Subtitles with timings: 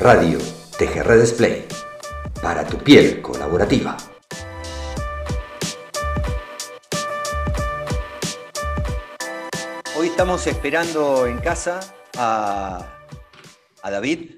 [0.00, 0.38] Radio
[0.78, 1.66] TGR Display.
[2.40, 3.98] Para tu piel colaborativa.
[9.98, 11.80] Hoy estamos esperando en casa
[12.16, 12.98] a,
[13.82, 14.36] David,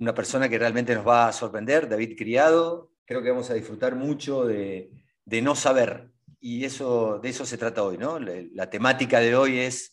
[0.00, 2.90] una persona que realmente nos va a sorprender, David Criado.
[3.04, 4.90] Creo que vamos a disfrutar mucho de,
[5.24, 6.10] no saber.
[6.40, 8.18] Y eso, de eso se trata hoy, ¿no?
[8.18, 9.92] La, temática de hoy es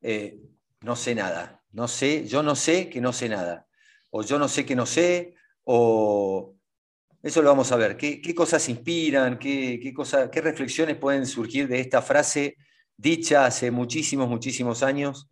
[0.00, 0.40] eh,
[0.80, 1.62] no sé nada.
[1.70, 3.66] No sé, yo no sé que no sé nada.
[4.16, 6.54] O yo no sé que no sé, o
[7.20, 7.96] eso lo vamos a ver.
[7.96, 9.40] ¿Qué, cosas inspiran?
[9.40, 9.80] ¿Qué,
[10.32, 12.56] ¿Qué reflexiones pueden surgir de esta frase
[12.96, 15.28] dicha hace muchísimos, muchísimos años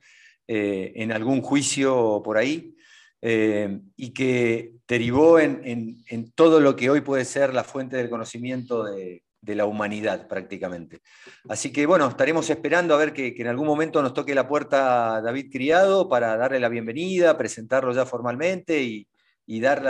[0.49, 2.75] eh, en algún juicio por ahí,
[3.21, 6.03] eh, y que derivó en,
[6.35, 11.01] todo lo que hoy puede ser la fuente del conocimiento de, la humanidad prácticamente.
[11.49, 15.21] Así que bueno, estaremos esperando a ver que, en algún momento nos toque la puerta
[15.21, 19.07] David Criado para darle la bienvenida, presentarlo ya formalmente y,
[19.61, 19.83] dar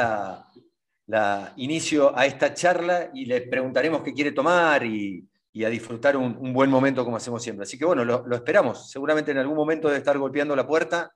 [1.06, 6.16] la, inicio a esta charla y le preguntaremos qué quiere tomar y, y a disfrutar
[6.16, 7.64] un, buen momento como hacemos siempre.
[7.64, 8.90] Así que bueno, lo, esperamos.
[8.90, 11.12] Seguramente en algún momento debe estar golpeando la puerta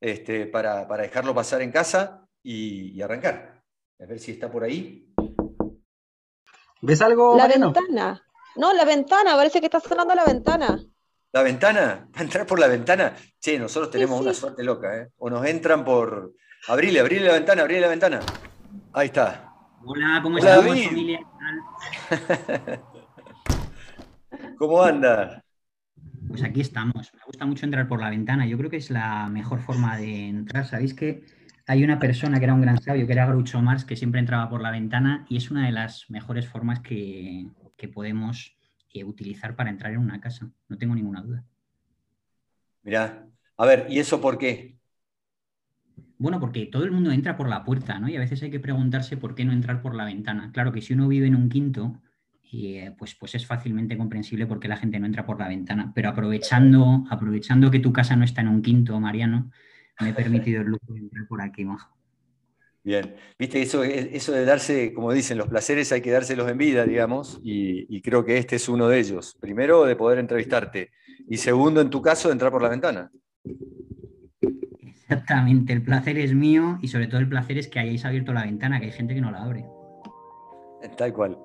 [0.00, 3.62] este, para, dejarlo pasar en casa y, arrancar.
[3.98, 5.07] A ver si está por ahí.
[6.80, 7.36] ¿Ves algo?
[7.36, 8.22] La ventana.
[8.56, 10.78] No, la ventana, parece que está sonando la ventana.
[11.32, 12.08] ¿La ventana?
[12.14, 13.14] ¿Va a entrar por la ventana?
[13.40, 15.08] Che, nosotros tenemos una suerte loca, ¿eh?
[15.18, 16.32] O nos entran por.
[16.68, 18.20] Abrile, abrile la ventana, abrile la ventana.
[18.92, 19.52] Ahí está.
[19.84, 21.20] Hola, ¿cómo estás, familia?
[24.58, 25.44] ¿Cómo anda?
[26.28, 27.12] Pues aquí estamos.
[27.14, 28.46] Me gusta mucho entrar por la ventana.
[28.46, 30.66] Yo creo que es la mejor forma de entrar.
[30.66, 31.24] Sabéis que
[31.68, 34.48] hay una persona que era un gran sabio, que era Groucho Marx, que siempre entraba
[34.48, 37.46] por la ventana y es una de las mejores formas que,
[37.92, 38.56] podemos
[38.92, 40.50] eh, utilizar para entrar en una casa.
[40.68, 41.44] No tengo ninguna duda.
[42.82, 44.78] Mira, a ver, ¿y eso por qué?
[46.16, 48.08] Bueno, porque todo el mundo entra por la puerta, ¿no?
[48.08, 50.50] Y a veces hay que preguntarse por qué no entrar por la ventana.
[50.52, 52.00] Claro que si uno vive en un quinto,
[52.50, 55.92] eh, pues, pues es fácilmente comprensible porque la gente no entra por la ventana.
[55.94, 59.50] Pero aprovechando, aprovechando que tu casa no está en un quinto, Mariano,
[60.00, 61.96] me he permitido el lujo de entrar por aquí, majo.
[62.84, 66.84] Bien, viste, eso, eso de darse, como dicen, los placeres hay que dárselos en vida,
[66.84, 69.36] digamos, y, creo que este es uno de ellos.
[69.40, 70.90] Primero, de poder entrevistarte,
[71.28, 73.10] y segundo, en tu caso, de entrar por la ventana.
[74.80, 78.44] Exactamente, el placer es mío y sobre todo el placer es que hayáis abierto la
[78.44, 79.66] ventana, que hay gente que no la abre.
[80.96, 81.38] Tal cual.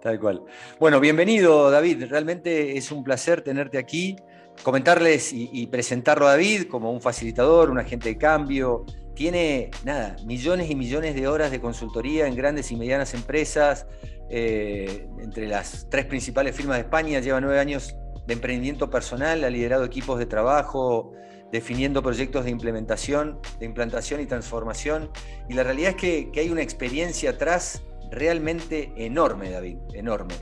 [0.00, 0.42] Tal cual.
[0.78, 4.16] Bueno, bienvenido David, realmente es un placer tenerte aquí,
[4.62, 8.84] comentarles y, presentarlo a David como un facilitador, un agente de cambio.
[9.14, 13.86] Tiene, nada, millones y millones de horas de consultoría en grandes y medianas empresas,
[14.28, 17.96] eh, entre las tres principales firmas de España, lleva nueve años
[18.26, 21.12] de emprendimiento personal, ha liderado equipos de trabajo,
[21.52, 25.10] definiendo proyectos de implementación, de implantación y transformación.
[25.48, 30.34] Y la realidad es que, que hay una experiencia atrás realmente enorme, David, enorme.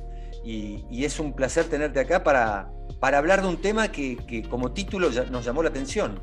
[0.45, 5.11] Y, es un placer tenerte acá para, para hablar de un tema que, como título
[5.31, 6.21] nos llamó la atención.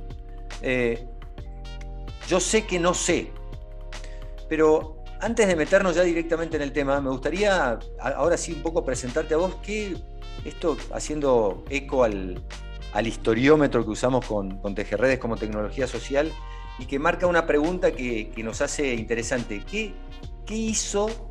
[0.62, 1.08] Eh,
[2.28, 3.32] yo sé que no sé,
[4.48, 8.84] pero antes de meternos ya directamente en el tema, me gustaría ahora sí un poco
[8.84, 9.98] presentarte a vos, que
[10.46, 12.44] esto haciendo eco al,
[13.06, 16.32] historiómetro que usamos con, con Tejerredes como tecnología social
[16.80, 19.64] y que marca una pregunta que, nos hace interesante.
[19.70, 19.94] ¿Qué,
[20.46, 21.31] ¿Qué hizo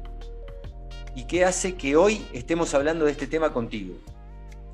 [1.14, 3.94] y qué hace que hoy estemos hablando de este tema contigo?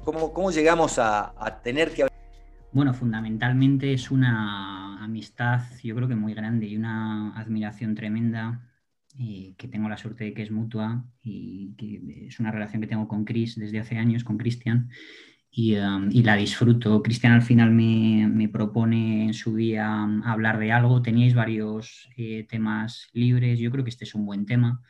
[0.04, 2.16] ¿Cómo, cómo llegamos a, tener que hablar?
[2.72, 8.60] Bueno, fundamentalmente es una amistad, yo creo que muy grande y una admiración tremenda
[9.18, 12.88] eh, que tengo la suerte de que es mutua y que es una relación que
[12.88, 14.90] tengo con Chris desde hace años, con Cristian,
[15.50, 17.02] y, um, la disfruto.
[17.02, 23.08] Cristian al final me, propone en su día hablar de algo, teníais varios eh, temas
[23.14, 24.82] libres, yo creo que este es un buen tema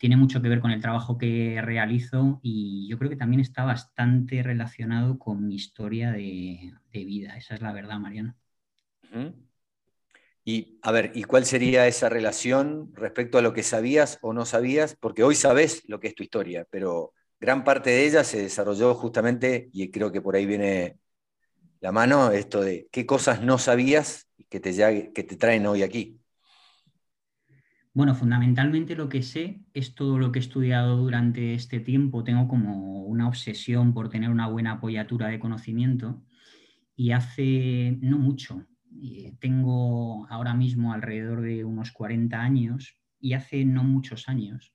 [0.00, 3.64] tiene mucho que ver con el trabajo que realizo y yo creo que también está
[3.64, 7.36] bastante relacionado con mi historia de, vida.
[7.36, 8.34] Esa es la verdad, Mariano.
[10.42, 14.46] Y a ver, ¿y cuál sería esa relación respecto a lo que sabías o no
[14.46, 14.96] sabías?
[14.98, 18.94] Porque hoy sabes lo que es tu historia, pero gran parte de ella se desarrolló
[18.94, 20.96] justamente, y creo que por ahí viene
[21.80, 26.19] la mano, esto de qué cosas no sabías que te, que te traen hoy aquí.
[27.92, 32.22] Bueno, fundamentalmente lo que sé es todo lo que he estudiado durante este tiempo.
[32.22, 36.22] Tengo como una obsesión por tener una buena apoyatura de conocimiento
[36.94, 38.66] y hace no mucho,
[39.38, 44.72] tengo ahora mismo alrededor de unos 40 años y hace no muchos años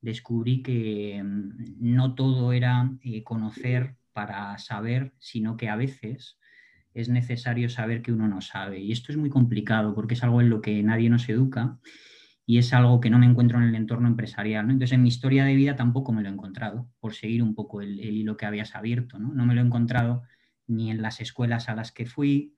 [0.00, 6.38] descubrí que mm, no todo era eh, conocer para saber, sino que a veces
[6.94, 8.80] es necesario saber que uno no sabe.
[8.80, 11.78] Y esto es muy complicado porque es algo en lo que nadie nos educa
[12.48, 14.64] y es algo que no me encuentro en el entorno empresarial.
[14.64, 17.82] Entonces, en mi historia de vida tampoco me lo he encontrado, por seguir un poco
[17.82, 19.18] el, hilo que habías abierto.
[19.18, 19.44] ¿no?
[19.44, 20.22] me lo he encontrado
[20.66, 22.54] ni en las escuelas a las que fui,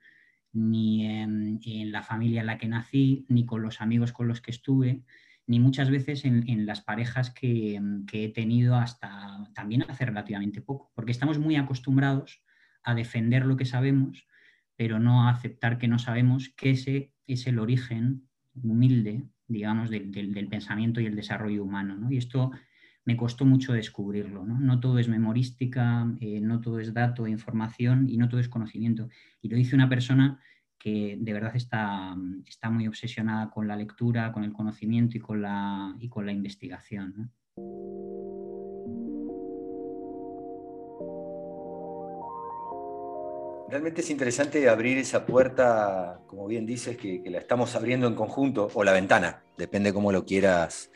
[0.53, 4.53] ni en, la familia en la que nací, ni con los amigos con los que
[4.53, 5.03] estuve,
[5.49, 10.93] ni muchas veces en, las parejas que, que, he tenido hasta también hace relativamente poco,
[10.95, 12.45] porque estamos muy acostumbrados
[12.85, 14.29] a defender lo que sabemos,
[14.77, 18.30] pero no a aceptar que no sabemos que ese es el origen
[18.63, 22.11] humilde, digamos, del, pensamiento y el desarrollo humano.
[22.11, 22.51] Y esto
[23.05, 24.45] me costó mucho descubrirlo.
[24.45, 29.09] No, todo es memorística, eh, no todo es dato información y no todo es conocimiento.
[29.43, 30.41] Y lo dice una persona
[30.79, 32.17] que de verdad está,
[32.47, 36.33] está muy obsesionada con la lectura, con el conocimiento y con la, y con la
[36.33, 37.31] investigación.
[43.71, 48.69] Realmente es interesante abrir esa puerta, como bien dices, que, la estamos abriendo en conjunto,
[48.75, 50.91] o la ventana, depende cómo lo quieras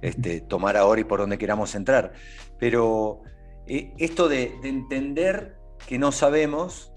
[0.00, 2.14] este, tomar ahora y por dónde queramos entrar.
[2.58, 3.20] Pero
[3.66, 6.94] eh, esto de, entender que no sabemos,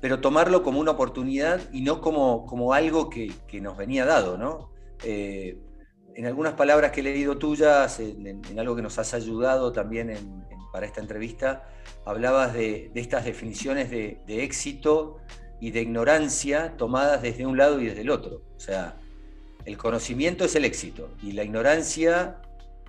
[0.00, 4.72] pero tomarlo como una oportunidad y no como, algo que, nos venía dado, ¿no?
[5.04, 5.56] Eh,
[6.16, 10.12] en algunas palabras que he leído tuyas, en, algo que nos has ayudado también
[10.72, 11.64] para esta entrevista,
[12.08, 15.18] hablabas de, estas definiciones de, éxito
[15.60, 18.42] y de ignorancia tomadas desde un lado y desde el otro.
[18.56, 18.96] O sea,
[19.66, 22.40] el conocimiento es el éxito y la ignorancia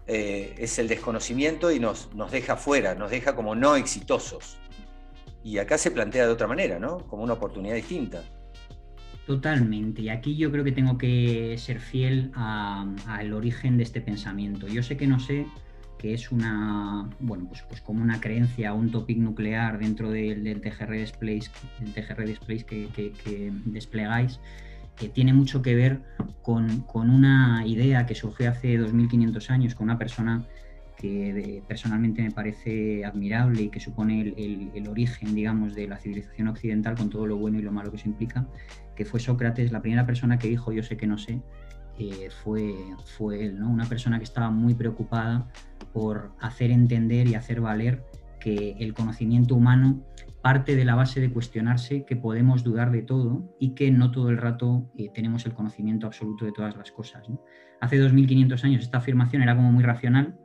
[0.08, 4.58] eh, es el desconocimiento y nos, nos deja fuera, nos deja como no exitosos.
[5.44, 7.00] Y acá se plantea de otra manera, ¿no?
[7.00, 8.24] Como una oportunidad distinta.
[9.28, 10.02] Totalmente.
[10.02, 14.68] Y aquí yo creo que tengo que ser fiel al origen de este pensamiento.
[14.68, 15.46] Yo sé que no sé,
[16.00, 20.94] que es una, bueno, pues, pues como una creencia, un topic nuclear dentro del, TGR
[20.94, 21.52] Displays,
[21.94, 24.40] TGR Displays que, que, desplegáis,
[24.96, 26.02] que tiene mucho que ver
[26.42, 30.48] con, una idea que surgió hace 2500 años con una persona
[30.96, 36.48] que personalmente me parece admirable y que supone el, el, origen, digamos, de la civilización
[36.48, 38.48] occidental con todo lo bueno y lo malo que eso implica,
[38.96, 41.42] que fue Sócrates, la primera persona que dijo yo sé que no sé,
[42.44, 42.76] fue,
[43.18, 43.70] fue él, ¿no?
[43.70, 45.48] una persona que estaba muy preocupada
[45.94, 48.04] por hacer entender y hacer valer
[48.40, 50.02] que el conocimiento humano
[50.42, 54.30] parte de la base de cuestionarse que podemos dudar de todo y que no todo
[54.30, 57.28] el rato eh, tenemos el conocimiento absoluto de todas las cosas.
[57.82, 60.38] Hace 2500 años esta afirmación era como muy racional,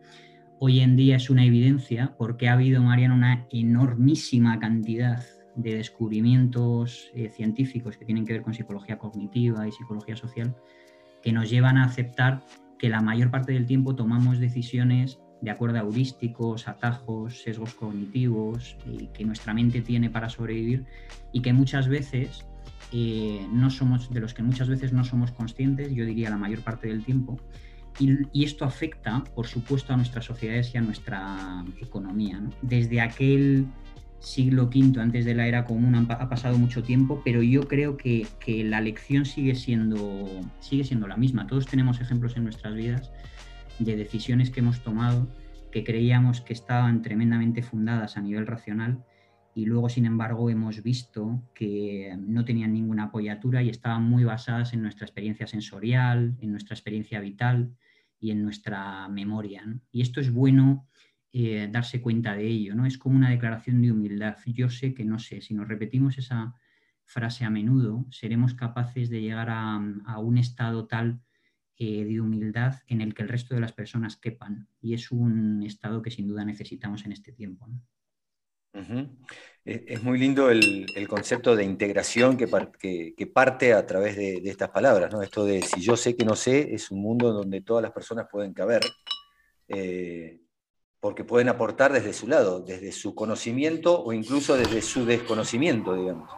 [0.59, 5.23] hoy en día es una evidencia porque ha habido, Mariana, una enormísima cantidad
[5.55, 10.57] de descubrimientos eh, científicos que tienen que ver con psicología cognitiva y psicología social
[11.25, 12.43] que nos llevan a aceptar
[12.79, 18.77] que la mayor parte del tiempo tomamos decisiones de acuerdo a heurísticos, atajos, sesgos cognitivos
[18.87, 20.85] y que nuestra mente tiene para sobrevivir
[21.33, 22.47] y que muchas veces
[22.93, 26.61] eh, no somos, de los que muchas veces no somos conscientes, yo diría la mayor
[26.61, 27.41] parte del tiempo,
[27.99, 32.43] y, esto afecta, por supuesto, a nuestras sociedades y a nuestra economía.
[32.61, 33.67] Desde aquel
[34.25, 38.27] siglo V antes de la era común ha pasado mucho tiempo, pero yo creo que,
[38.65, 40.29] la lección sigue siendo,
[40.61, 41.47] sigue siendo la misma.
[41.47, 43.13] Todos tenemos ejemplos en nuestras vidas
[43.79, 45.29] de decisiones que hemos tomado
[45.75, 49.05] que creíamos que estaban tremendamente fundadas a nivel racional
[49.57, 54.73] y luego, sin embargo, hemos visto que no tenían ninguna apoyatura y estaban muy basadas
[54.73, 57.75] en nuestra experiencia sensorial, en nuestra experiencia vital
[58.21, 59.65] y en nuestra memoria.
[59.91, 60.87] Y esto es bueno
[61.37, 62.87] eh, darse cuenta de ello, ¿no?
[62.87, 64.37] Es como una declaración de humildad.
[64.47, 65.41] Yo sé que no sé.
[65.41, 66.55] Si nos repetimos esa
[67.07, 69.79] frase a menudo, seremos capaces de llegar a,
[70.21, 71.21] un estado tal
[71.77, 74.69] eh, de humildad en el que el resto de las personas quepan.
[74.81, 77.69] Y es un estado que sin duda necesitamos en este tiempo.
[79.65, 82.47] Es muy lindo el, concepto de integración que,
[83.17, 85.13] que, parte a través de, estas palabras.
[85.13, 85.21] ¿no?
[85.21, 88.29] Esto de si yo sé que no sé, es un mundo donde todas las personas
[88.31, 88.83] pueden caber,
[89.67, 90.44] eh,
[91.05, 96.31] porque pueden aportar desde su lado, desde su conocimiento o incluso desde su desconocimiento, digamos.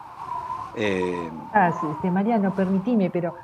[0.75, 3.35] Eh, ah, sí, sí, Mariano, permitime, pero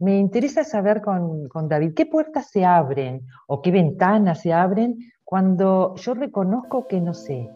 [0.00, 5.94] me interesa saber con, David, ¿qué puertas se abren o qué ventanas se abren cuando
[5.94, 7.48] yo reconozco que no sé?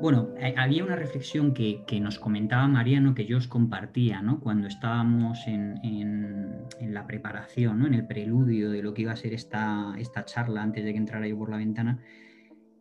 [0.00, 4.40] Bueno, eh, había una reflexión que, nos comentaba Mariano que yo os compartía ¿no?
[4.40, 7.86] cuando estábamos en, la preparación, ¿no?
[7.86, 9.94] en el preludio de lo que iba a ser esta,
[10.26, 12.00] charla antes de que entrara yo por la ventana,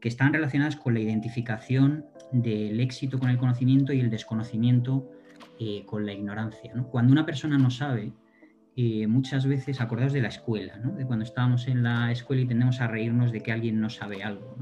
[0.02, 5.10] que están relacionadas con la identificación del éxito con el conocimiento y el desconocimiento
[5.60, 6.74] eh, con la ignorancia.
[6.92, 8.12] Cuando una persona no sabe,
[8.76, 12.82] eh, muchas veces acordaos de la escuela, de cuando estábamos en la escuela y tendemos
[12.82, 14.58] a reírnos de que alguien no sabe algo.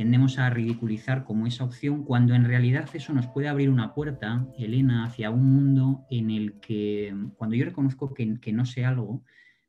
[0.00, 4.48] Tendemos a ridiculizar como esa opción cuando en realidad eso nos puede abrir una puerta,
[4.56, 9.22] Elena, hacia un mundo en el que cuando yo reconozco que, no sé algo,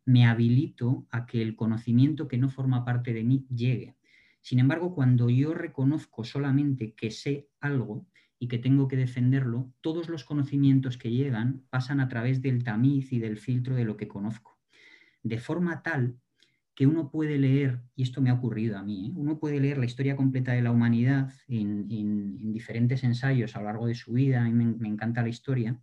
[0.05, 3.97] me habilito a que el conocimiento que no forma parte de mí llegue.
[4.39, 8.07] Sin embargo, cuando yo reconozco solamente que sé algo
[8.39, 13.11] y que tengo que defenderlo, todos los conocimientos que llegan pasan a través del tamiz
[13.11, 14.57] y del filtro de lo que conozco.
[15.23, 16.20] De forma tal
[16.81, 19.11] que uno puede leer, y esto me ha ocurrido a mí, ¿eh?
[19.15, 23.85] uno puede leer la historia completa de la humanidad en, diferentes ensayos a lo largo
[23.85, 25.79] de su vida, a mí me encanta la historia,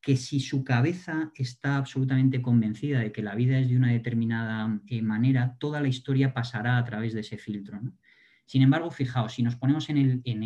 [0.00, 4.80] que si su cabeza está absolutamente convencida de que la vida es de una determinada
[4.88, 7.80] eh, manera, toda la historia pasará a través de ese filtro.
[8.44, 10.42] Sin embargo, fijaos, si nos ponemos en el, en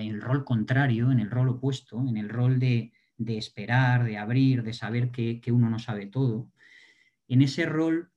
[0.00, 2.92] el, rol contrario, en el rol opuesto, en el rol de,
[3.24, 6.50] esperar, de abrir, de saber que, que uno no sabe todo,
[7.28, 8.10] en ese rol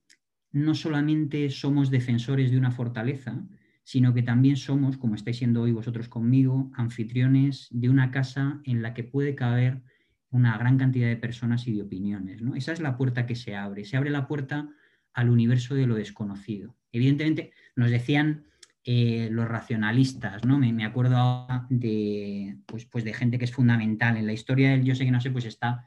[0.52, 3.42] no solamente somos defensores de una fortaleza,
[3.84, 8.82] sino que también somos, como estáis siendo hoy vosotros conmigo, anfitriones de una casa en
[8.82, 9.82] la que puede caber
[10.30, 12.42] una gran cantidad de personas y de opiniones.
[12.42, 12.54] ¿no?
[12.54, 13.84] Esa es la puerta que se abre.
[13.84, 14.68] Se abre la puerta
[15.12, 16.76] al universo de lo desconocido.
[16.92, 18.44] Evidentemente, nos decían
[18.84, 20.58] eh, los racionalistas, ¿no?
[20.58, 24.16] Me, acuerdo de, pues, pues, de gente que es fundamental.
[24.16, 25.86] En la historia del yo sé que no sé, pues está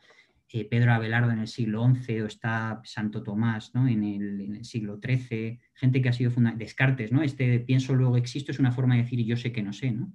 [0.55, 3.89] eh, Pedro Abelardo en el siglo XI o está Santo Tomás ¿no?
[3.89, 6.65] en, el, siglo XIII, gente que ha sido fundamental.
[6.65, 7.23] Descartes, ¿no?
[7.23, 10.13] Este pienso luego existo es una forma de decir yo sé que no sé, ¿no?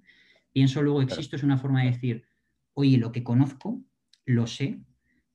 [0.50, 2.24] Pienso luego existo es una forma de decir,
[2.72, 3.82] oye, lo que conozco
[4.24, 4.80] lo sé,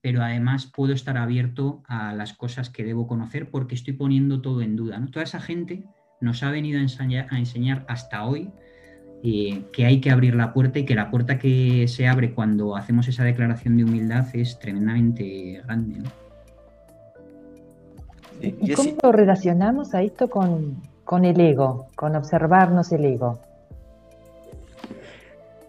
[0.01, 4.63] pero además puedo estar abierto a las cosas que debo conocer porque estoy poniendo todo
[4.63, 4.97] en duda.
[4.97, 5.11] ¿no?
[5.11, 5.85] Toda esa gente
[6.19, 8.49] nos ha venido a enseñar, hasta hoy
[9.27, 12.75] eh, que hay que abrir la puerta y que la puerta que se abre cuando
[12.75, 16.03] hacemos esa declaración de humildad es tremendamente grande.
[18.39, 23.39] ¿Y cómo lo relacionamos a esto con, con el ego, con observarnos el ego?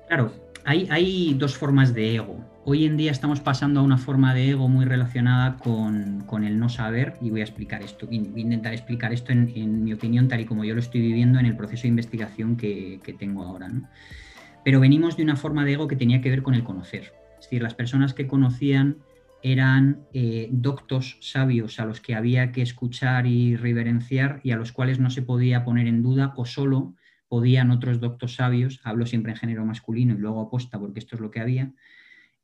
[0.09, 0.33] Claro,
[0.67, 2.37] hay, hay dos formas de ego
[2.69, 6.69] hoy en día estamos pasando a una forma de ego muy relacionada con, el no
[6.69, 10.41] saber y voy a explicar esto, voy a intentar explicar esto en, mi opinión tal
[10.41, 13.71] y como yo lo estoy viviendo en el proceso de investigación que, tengo ahora.
[14.65, 17.13] Pero venimos de una forma de ego que tenía que ver con el conocer.
[17.39, 18.97] Es decir, las personas que conocían
[19.45, 24.73] eran eh, doctos sabios a los que había que escuchar y reverenciar y a los
[24.73, 26.97] cuales no se podía poner en duda o solo
[27.29, 31.21] podían otros doctos sabios, hablo siempre en género masculino y luego aposta porque esto es
[31.21, 31.73] lo que había,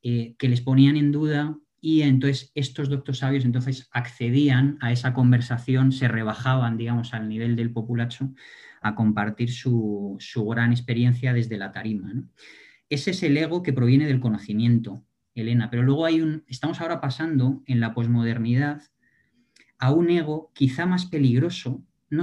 [0.03, 5.13] eh, que les ponían en duda y entonces estos doctos sabios entonces accedían a esa
[5.13, 8.33] conversación, se rebajaban, digamos, al nivel del populacho
[8.81, 10.19] a compartir su,
[10.49, 12.13] gran experiencia desde la tarima.
[12.89, 15.05] Ese es el ego que proviene del conocimiento,
[15.35, 18.83] Elena, pero luego hay un, estamos ahora pasando en la posmodernidad
[19.79, 22.23] a un ego quizá más peligroso, no,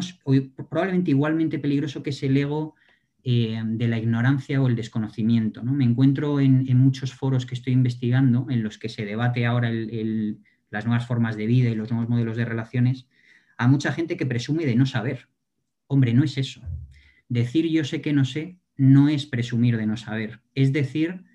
[0.69, 2.75] probablemente igualmente peligroso que es el ego
[3.24, 5.62] eh, de la ignorancia o el desconocimiento.
[5.64, 5.74] ¿no?
[5.74, 9.72] Me encuentro en, muchos foros que estoy investigando, en los que se debate ahora
[10.70, 13.08] las nuevas formas de vida y los nuevos modelos de relaciones,
[13.58, 15.28] a mucha gente que presume de no saber.
[15.88, 16.62] Hombre, no es eso.
[17.28, 20.40] Decir yo sé que no sé no es presumir de no saber.
[20.56, 21.26] Es decir,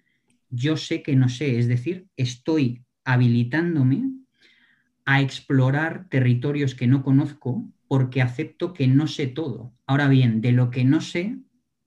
[0.49, 1.59] yo sé que no sé.
[1.59, 4.11] Es decir, estoy habilitándome
[5.05, 9.75] a explorar territorios que no conozco porque acepto que no sé todo.
[9.87, 11.37] Ahora bien, de lo que no sé,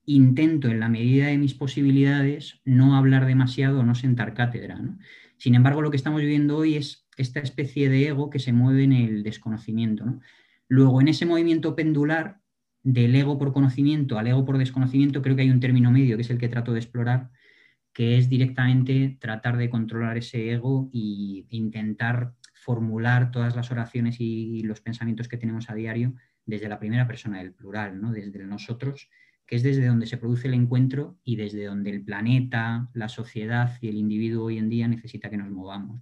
[0.07, 4.79] intento en la medida de mis posibilidades no hablar demasiado no sentar cátedra.
[5.37, 8.85] Sin embargo, lo que estamos viviendo hoy es esta especie de ego que se mueve
[8.85, 10.05] en el desconocimiento.
[10.69, 12.39] Luego, en ese movimiento pendular
[12.83, 16.21] del ego por conocimiento al ego por desconocimiento, creo que hay un término medio que
[16.21, 17.29] es el que trato de explorar,
[17.91, 24.63] que es directamente tratar de controlar ese ego e intentar formular todas las oraciones y
[24.63, 26.13] los pensamientos que tenemos a diario
[26.45, 28.13] desde la primera persona del plural, ¿no?
[28.13, 29.09] desde nosotros
[29.47, 33.77] que es desde donde se produce el encuentro y desde donde el planeta, la sociedad
[33.81, 36.01] y el individuo hoy en día necesita que nos movamos.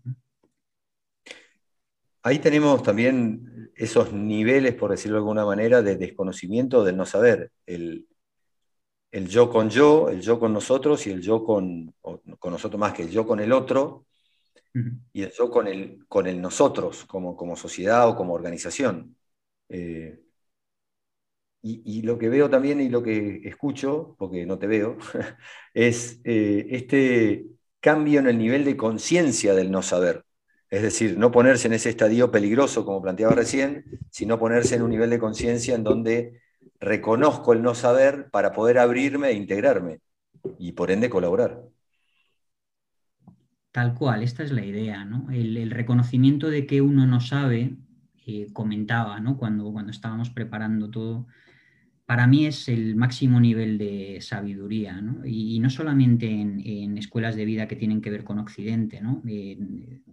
[2.24, 7.52] Ahí tenemos también esos niveles, por decirlo de alguna manera, de desconocimiento del no saber.
[7.68, 8.08] El,
[9.28, 13.04] yo con yo, el yo con nosotros y el yo con, con nosotros más que
[13.04, 14.08] el yo con el otro
[15.14, 19.16] y el yo con el, con el nosotros como, como sociedad o como organización.
[19.70, 20.25] Eh,
[21.68, 24.98] y, lo que veo también y lo que escucho, porque no te veo,
[25.74, 27.46] es eh, este
[27.80, 30.26] cambio en el nivel de conciencia del no saber.
[30.70, 34.92] Es decir, no ponerse en ese estadio peligroso, como planteaba recién, sino ponerse en un
[34.92, 36.42] nivel de conciencia en donde
[36.80, 40.02] reconozco el no saber para poder abrirme e integrarme
[40.60, 41.64] y por ende colaborar.
[43.72, 45.32] Tal cual, esta es la idea, ¿no?
[45.32, 47.76] El, reconocimiento de que uno no sabe,
[48.28, 49.38] eh, comentaba, ¿no?
[49.38, 51.28] Cuando, cuando estábamos preparando todo,
[52.06, 55.02] para mí es el máximo nivel de sabiduría.
[55.26, 59.22] Y, no solamente en, escuelas de vida que tienen que ver con Occidente, ¿no?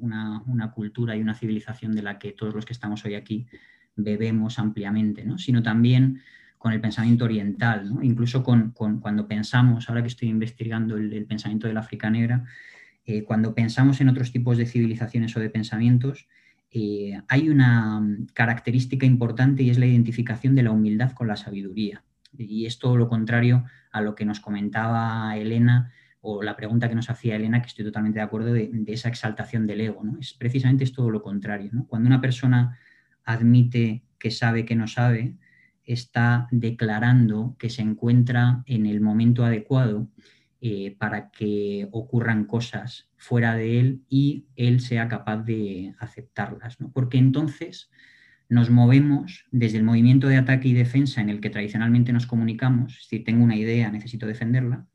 [0.01, 3.47] una, una, cultura y una civilización de la que todos los que estamos hoy aquí
[3.95, 5.39] bebemos ampliamente, ¿no?
[5.39, 6.23] sino también
[6.63, 11.77] con el pensamiento oriental, incluso con, cuando pensamos, ahora que estoy investigando el, pensamiento del
[11.77, 12.45] África Negra,
[13.05, 16.29] eh, cuando pensamos en otros tipos de civilizaciones o de pensamientos,
[16.75, 21.37] eh, hay una mm, característica importante y es la identificación de la humildad con la
[21.37, 22.03] sabiduría.
[22.37, 26.95] Y es todo lo contrario a lo que nos comentaba Elena o la pregunta que
[26.95, 30.03] nos hacía Elena, que estoy totalmente de acuerdo, de, esa exaltación del ego.
[30.03, 30.19] ¿no?
[30.19, 31.71] Es precisamente es todo lo contrario.
[31.89, 32.79] Cuando una persona
[33.25, 35.37] admite que sabe que no sabe,
[35.85, 40.09] está declarando que se encuentra en el momento adecuado
[40.65, 46.79] eh, para que ocurran cosas fuera de él y él sea capaz de aceptarlas.
[46.93, 47.91] Porque entonces
[48.49, 52.95] nos movemos desde el movimiento de ataque y defensa en el que tradicionalmente nos comunicamos,
[52.95, 54.87] decir, tengo una idea, necesito defenderla,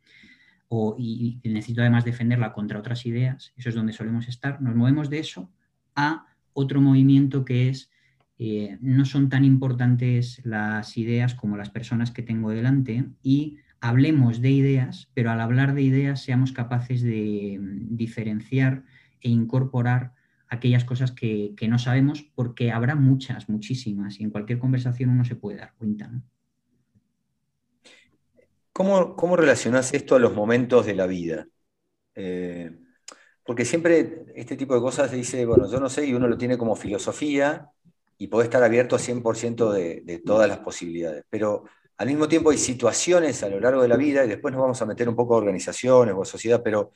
[0.69, 5.09] o, y, necesito además defenderla contra otras ideas, eso es donde solemos estar, nos movemos
[5.09, 5.51] de eso
[5.95, 7.91] a otro movimiento que es
[8.39, 14.41] eh, no son tan importantes las ideas como las personas que tengo delante y hablemos
[14.41, 18.83] de ideas, pero al hablar de ideas seamos capaces de mm, diferenciar
[19.21, 20.13] e incorporar
[20.49, 25.35] aquellas cosas que, no sabemos, porque habrá muchas, muchísimas, y en cualquier conversación uno se
[25.35, 26.09] puede dar cuenta.
[28.71, 31.47] ¿Cómo, ¿Cómo, relacionas esto a los momentos de la vida?
[32.15, 32.71] Eh,
[33.43, 36.57] porque siempre este tipo de cosas dice, bueno, yo no sé, y uno lo tiene
[36.57, 37.69] como filosofía
[38.17, 41.65] y puede estar abierto a 100% de, de todas las posibilidades, pero
[41.97, 44.81] al mismo tiempo hay situaciones a lo largo de la vida, y después nos vamos
[44.81, 46.91] a meter un poco a organizaciones o a sociedad, pero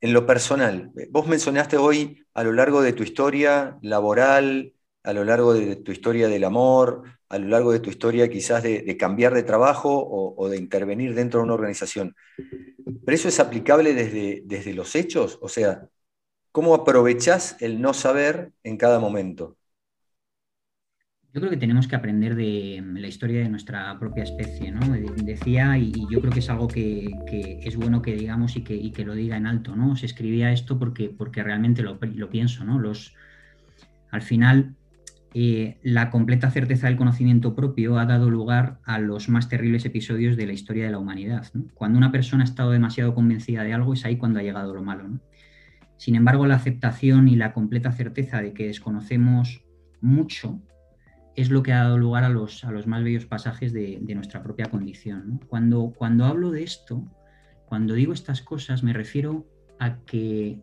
[0.00, 5.24] en lo personal, vos mencionaste hoy a lo largo de tu historia laboral, a lo
[5.24, 9.34] largo de tu historia del amor, a lo largo de tu historia quizás de, cambiar
[9.34, 12.16] de trabajo o, de intervenir dentro de una organización.
[12.36, 15.38] ¿Pero eso es aplicable desde, desde los hechos?
[15.42, 15.88] O sea,
[16.50, 19.56] ¿cómo aprovechás el no saber en cada momento?
[21.32, 24.80] Yo creo que tenemos que aprender de la historia de nuestra propia especie, ¿no?
[25.22, 27.08] Decía, y yo creo que es algo que,
[27.62, 29.94] es bueno que digamos y que, lo diga en alto, ¿no?
[29.94, 32.80] Se escribía esto porque, porque realmente lo, pienso, ¿no?
[32.80, 33.14] Los,
[34.10, 34.74] al final,
[35.32, 40.36] eh, la completa certeza del conocimiento propio ha dado lugar a los más terribles episodios
[40.36, 41.46] de la historia de la humanidad.
[41.74, 44.82] Cuando una persona ha estado demasiado convencida de algo, es ahí cuando ha llegado lo
[44.82, 45.08] malo.
[45.96, 49.62] Sin embargo, la aceptación y la completa certeza de que desconocemos
[50.00, 50.60] mucho
[51.40, 54.42] es lo que ha dado lugar a los, a los más bellos pasajes de, nuestra
[54.42, 55.40] propia condición.
[55.48, 57.04] Cuando, cuando hablo de esto,
[57.66, 59.46] cuando digo estas cosas, me refiero
[59.78, 60.60] a que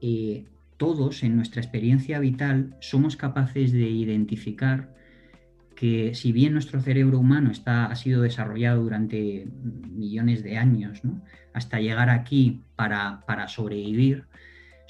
[0.00, 4.94] eh, todos en nuestra experiencia vital somos capaces de identificar
[5.74, 9.46] que si bien nuestro cerebro humano está, ha sido desarrollado durante
[9.90, 11.02] millones de años,
[11.52, 14.26] hasta llegar aquí para, para sobrevivir,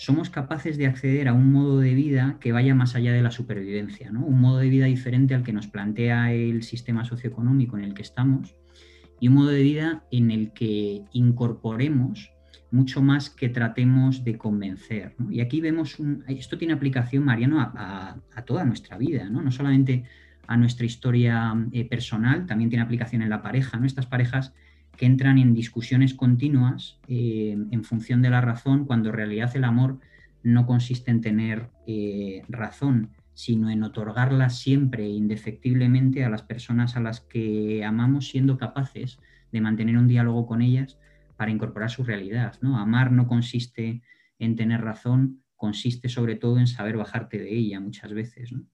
[0.02, 3.30] somos capaces de acceder a un modo de vida que vaya más allá de la
[3.30, 4.24] supervivencia, ¿no?
[4.24, 8.02] un modo de vida diferente al que nos plantea el sistema socioeconómico en el que
[8.02, 8.56] estamos
[9.20, 12.32] y un modo de vida en el que incorporemos
[12.72, 15.14] mucho más que tratemos de convencer.
[15.30, 19.40] Y aquí vemos, un, esto tiene aplicación, Mariano, a, toda nuestra vida, ¿no?
[19.40, 20.02] no solamente
[20.48, 23.78] a nuestra historia eh, personal, también tiene aplicación en la pareja.
[23.78, 23.86] ¿no?
[23.86, 24.52] Estas parejas
[24.96, 29.64] que entran en discusiones continuas eh, en función de la razón, cuando en realidad el
[29.64, 29.98] amor
[30.42, 37.00] no consiste en tener eh, razón, sino en otorgarla siempre indefectiblemente a las personas a
[37.00, 39.18] las que amamos, siendo capaces
[39.50, 40.98] de mantener un diálogo con ellas
[41.36, 42.54] para incorporar su realidad.
[42.60, 42.78] ¿no?
[42.78, 44.02] Amar no consiste
[44.38, 48.52] en tener razón, consiste sobre todo en saber bajarte de ella muchas veces.
[48.52, 48.66] No,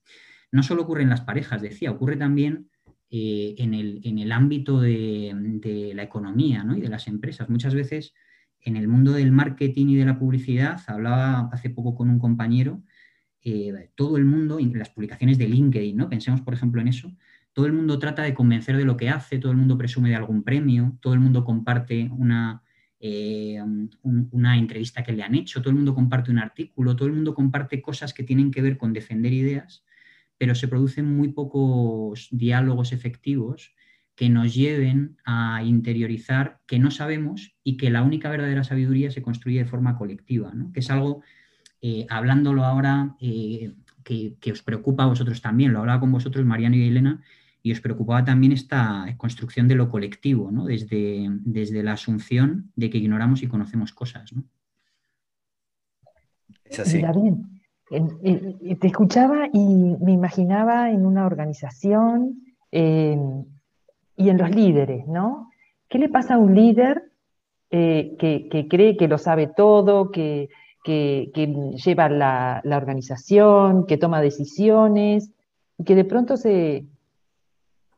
[0.51, 2.71] no solo ocurre en las parejas, decía, ocurre también
[3.11, 7.49] eh, en, el, ámbito de, la economía y de las empresas.
[7.49, 8.13] Muchas veces
[8.61, 12.83] en el mundo del marketing y de la publicidad, hablaba hace poco con un compañero,
[13.43, 16.11] eh, todo el mundo, en las publicaciones de LinkedIn, ¿no?
[16.11, 17.11] pensemos por ejemplo en eso,
[17.55, 20.17] todo el mundo trata de convencer de lo que hace, todo el mundo presume de
[20.17, 22.63] algún premio, todo el mundo comparte una,
[23.01, 23.59] eh,
[24.03, 27.35] una entrevista que le han hecho, todo el mundo comparte un artículo, todo el mundo
[27.35, 29.83] comparte cosas que tienen que ver con defender ideas
[30.39, 33.75] pero se producen muy pocos diálogos efectivos
[34.15, 39.23] que nos lleven a interiorizar que no sabemos y que la única verdadera sabiduría se
[39.23, 41.23] construye de forma colectiva, que es algo,
[41.83, 46.77] eh, hablándolo ahora, eh, que, os preocupa a vosotros también, lo hablaba con vosotros Mariano
[46.77, 47.23] y Elena,
[47.63, 52.99] y os preocupaba también esta construcción de lo colectivo, desde, desde la asunción de que
[52.99, 54.33] ignoramos y conocemos cosas.
[56.65, 57.03] Es así
[57.91, 62.43] te escuchaba y me imaginaba en una organización,
[64.19, 65.51] y en los líderes, ¿no?
[65.89, 67.05] ¿Qué le pasa a un líder
[67.71, 70.49] eh, que, cree que lo sabe todo, que,
[70.85, 75.31] lleva la, organización, que toma decisiones,
[75.79, 76.87] y que de pronto se,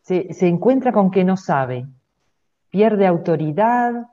[0.02, 1.86] se, encuentra con que no sabe,
[2.68, 4.08] pierde autoridad?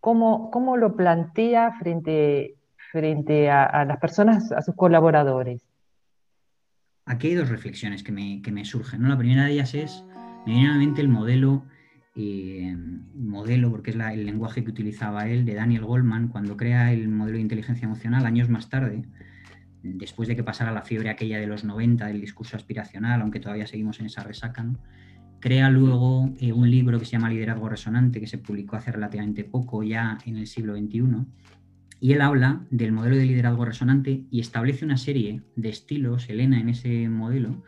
[0.00, 2.56] ¿Cómo, cómo lo plantea frente,
[2.92, 5.66] frente a las personas, a sus colaboradores?
[7.04, 9.08] Aquí hay dos reflexiones que me, surgen.
[9.08, 10.04] La primera de ellas es,
[10.46, 11.64] me viene a mente el modelo,
[12.14, 12.76] eh,
[13.14, 17.38] modelo, porque es el lenguaje que utilizaba él, de Daniel Goldman, cuando crea el modelo
[17.38, 19.02] de inteligencia emocional años más tarde,
[19.82, 23.66] después de que pasara la fiebre aquella de los 90 del discurso aspiracional, aunque todavía
[23.66, 24.64] seguimos en esa resaca,
[25.40, 29.42] crea luego eh, un libro que se llama Liderazgo Resonante, que se publicó hace relativamente
[29.42, 31.02] poco, ya en el siglo XXI,
[32.02, 36.58] y él habla del modelo de liderazgo resonante y establece una serie de estilos, Elena,
[36.58, 37.62] en ese modelo,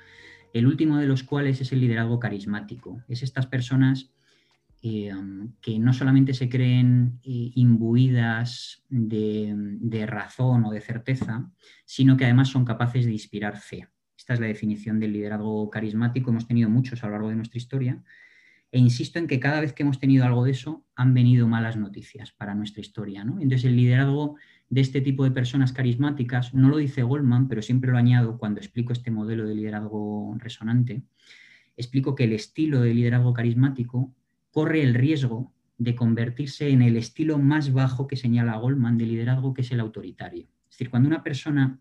[0.52, 3.00] el último de los cuales es el liderazgo carismático.
[3.06, 4.10] Es estas personas
[4.82, 5.12] eh,
[5.60, 11.48] que no solamente se creen eh, imbuidas de, razón o de certeza,
[11.84, 13.86] sino que además son capaces de inspirar fe.
[14.18, 16.30] Esta es la definición del liderazgo carismático.
[16.30, 18.02] Hemos tenido muchos a lo largo de nuestra historia
[18.74, 21.76] e insisto en que cada vez que hemos tenido algo de eso, han venido malas
[21.76, 23.22] noticias para nuestra historia.
[23.22, 24.34] Entonces, el liderazgo
[24.68, 28.58] de este tipo de personas carismáticas, no lo dice Goldman, pero siempre lo añado cuando
[28.58, 31.04] explico este modelo de liderazgo resonante,
[31.76, 34.12] explico que el estilo de liderazgo carismático
[34.50, 39.54] corre el riesgo de convertirse en el estilo más bajo que señala Goldman de liderazgo,
[39.54, 40.48] que es el autoritario.
[40.64, 41.78] Es decir, cuando una persona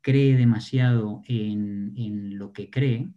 [0.00, 3.10] cree demasiado en, en lo que cree,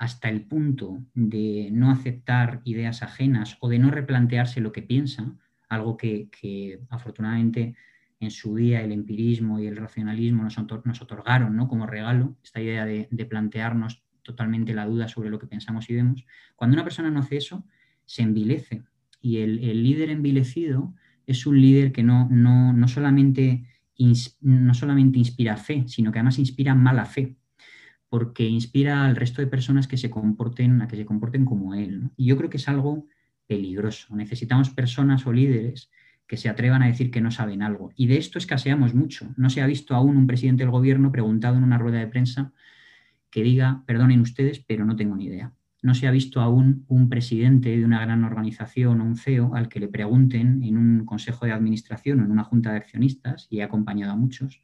[0.00, 5.36] hasta el punto de no aceptar ideas ajenas o de no replantearse lo que piensa,
[5.68, 7.76] algo que, afortunadamente
[8.18, 10.56] en su día el empirismo y el racionalismo nos,
[11.02, 11.68] otorgaron ¿no?
[11.68, 16.24] como regalo, esta idea de, plantearnos totalmente la duda sobre lo que pensamos y vemos,
[16.56, 17.66] cuando una persona no hace eso,
[18.06, 18.82] se envilece.
[19.20, 20.94] Y el, líder envilecido
[21.26, 23.66] es un líder que no, no, solamente,
[24.40, 27.36] no solamente inspira fe, sino que además inspira mala fe
[28.10, 32.10] porque inspira al resto de personas que se comporten, a que se comporten como él.
[32.16, 33.06] Y yo creo que es algo
[33.46, 34.14] peligroso.
[34.14, 35.90] Necesitamos personas o líderes
[36.26, 37.92] que se atrevan a decir que no saben algo.
[37.96, 39.32] Y de esto escaseamos mucho.
[39.36, 42.52] No se ha visto aún un presidente del gobierno preguntado en una rueda de prensa
[43.30, 45.52] que diga, perdonen ustedes, pero no tengo ni idea.
[45.82, 49.68] No se ha visto aún un presidente de una gran organización o un CEO al
[49.68, 53.60] que le pregunten en un consejo de administración o en una junta de accionistas, y
[53.60, 54.62] he acompañado a muchos,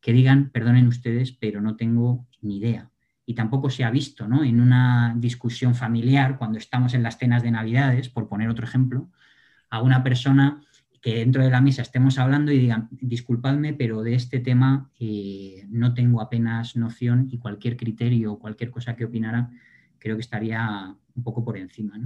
[0.00, 2.90] que digan, perdonen ustedes, pero no tengo ni idea.
[3.24, 4.44] Y tampoco se ha visto ¿no?
[4.44, 9.10] en una discusión familiar, cuando estamos en las cenas de Navidades, por poner otro ejemplo,
[9.68, 10.62] a una persona
[11.02, 15.64] que dentro de la mesa estemos hablando y digan, disculpadme, pero de este tema eh,
[15.68, 19.50] no tengo apenas noción y cualquier criterio o cualquier cosa que opinara
[19.98, 21.98] creo que estaría un poco por encima.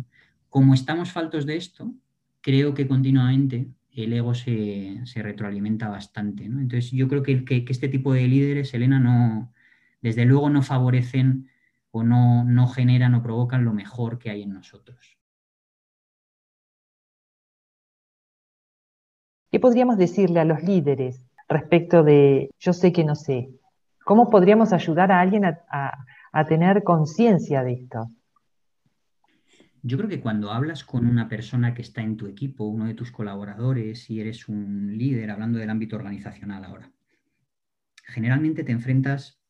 [0.48, 1.94] Como estamos faltos de esto,
[2.40, 6.44] creo que continuamente el ego se, retroalimenta bastante.
[6.44, 9.52] Entonces yo creo que, este tipo de líderes, Elena, no,
[10.00, 11.50] desde luego no favorecen
[11.90, 15.18] o no, no generan o provocan lo mejor que hay en nosotros.
[19.50, 23.50] ¿Qué podríamos decirle a los líderes respecto de yo sé que no sé?
[24.04, 28.10] ¿Cómo podríamos ayudar a alguien a tener conciencia de esto?
[29.82, 32.94] Yo creo que cuando hablas con una persona que está en tu equipo, uno de
[32.94, 36.92] tus colaboradores, y eres un líder, hablando del ámbito organizacional ahora,
[38.04, 39.40] generalmente te enfrentas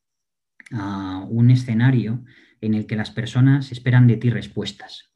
[0.73, 2.25] a un escenario
[2.61, 5.11] en el que las personas esperan de ti respuestas.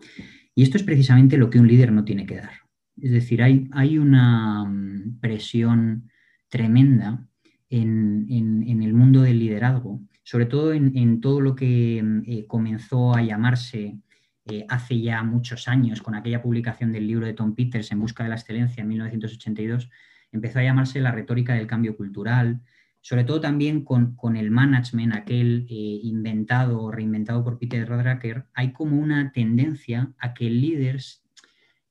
[0.55, 2.65] Y esto es precisamente lo que un líder no tiene que dar.
[2.97, 6.11] Es decir, hay, hay una mm, presión
[6.49, 7.27] tremenda
[7.69, 13.23] en, el mundo del liderazgo, sobre todo en, todo lo que mm, eh, comenzó a
[13.23, 13.99] llamarse
[14.47, 18.23] eh, hace ya muchos años, con aquella publicación del libro de Tom Peters, En Busca
[18.23, 19.91] de la Excelencia, en 1982,
[20.33, 22.61] empezó a llamarse la retórica del cambio cultural,
[23.01, 28.73] sobre todo también con, el management, aquel eh, inventado o reinventado por Peter Drucker, hay
[28.73, 31.01] como una tendencia a que el líder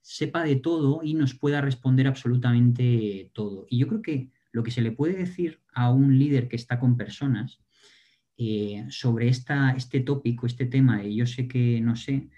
[0.01, 3.65] sepa de todo y nos pueda responder absolutamente todo.
[3.69, 6.79] Y yo creo que lo que se le puede decir a un líder que está
[6.79, 7.59] con personas
[8.37, 12.29] eh, sobre esta, este tópico, este tema de yo sé que no sé,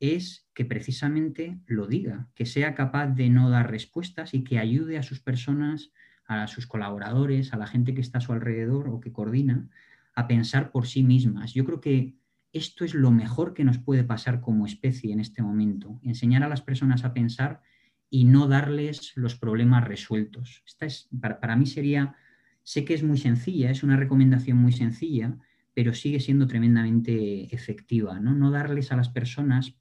[0.00, 4.98] es que precisamente lo diga, que sea capaz de no dar respuestas y que ayude
[4.98, 5.92] a sus personas,
[6.24, 9.68] a sus colaboradores, a la gente que está a su alrededor o que coordina,
[10.14, 11.52] a pensar por sí mismas.
[11.52, 12.16] Yo creo que
[12.52, 16.48] esto es lo mejor que nos puede pasar como especie en este momento, enseñar a
[16.48, 17.60] las personas a pensar
[18.08, 20.62] y no darles los problemas resueltos.
[20.66, 22.16] Esta es, para, mí sería,
[22.62, 25.36] sé que es muy sencilla, es una recomendación muy sencilla,
[25.74, 28.34] pero sigue siendo tremendamente efectiva, ¿no?
[28.34, 29.76] No darles a las personas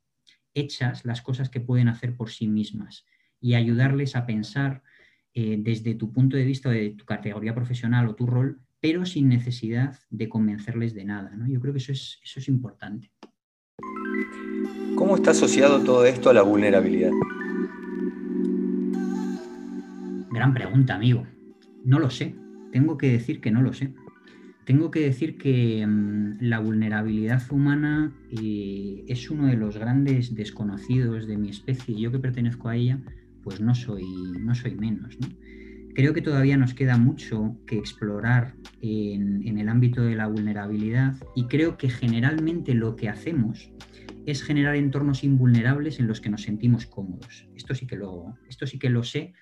[0.54, 3.06] hechas las cosas que pueden hacer por sí mismas
[3.40, 4.84] y ayudarles a pensar
[5.34, 9.30] eh, desde tu punto de vista, de tu categoría profesional o tu rol, pero sin
[9.30, 11.32] necesidad de convencerles de nada.
[11.48, 13.12] Yo creo que eso es, eso es importante.
[14.96, 17.12] ¿Cómo está asociado todo esto a la vulnerabilidad?
[20.32, 21.26] Gran pregunta, amigo.
[21.84, 22.36] No lo sé.
[22.72, 23.94] Tengo que decir que no lo sé.
[24.70, 31.26] Tengo que decir que mm, la vulnerabilidad humana eh, es uno de los grandes desconocidos
[31.26, 32.00] de mi especie.
[32.00, 33.00] Yo que pertenezco a ella,
[33.42, 34.06] pues no soy,
[34.40, 35.18] no soy menos.
[35.96, 41.16] Creo que todavía nos queda mucho que explorar en, en, el ámbito de la vulnerabilidad
[41.36, 43.72] y creo que generalmente lo que hacemos
[44.28, 47.48] es generar entornos invulnerables en los que nos sentimos cómodos.
[47.56, 49.34] Esto sí que lo, esto sí que lo sé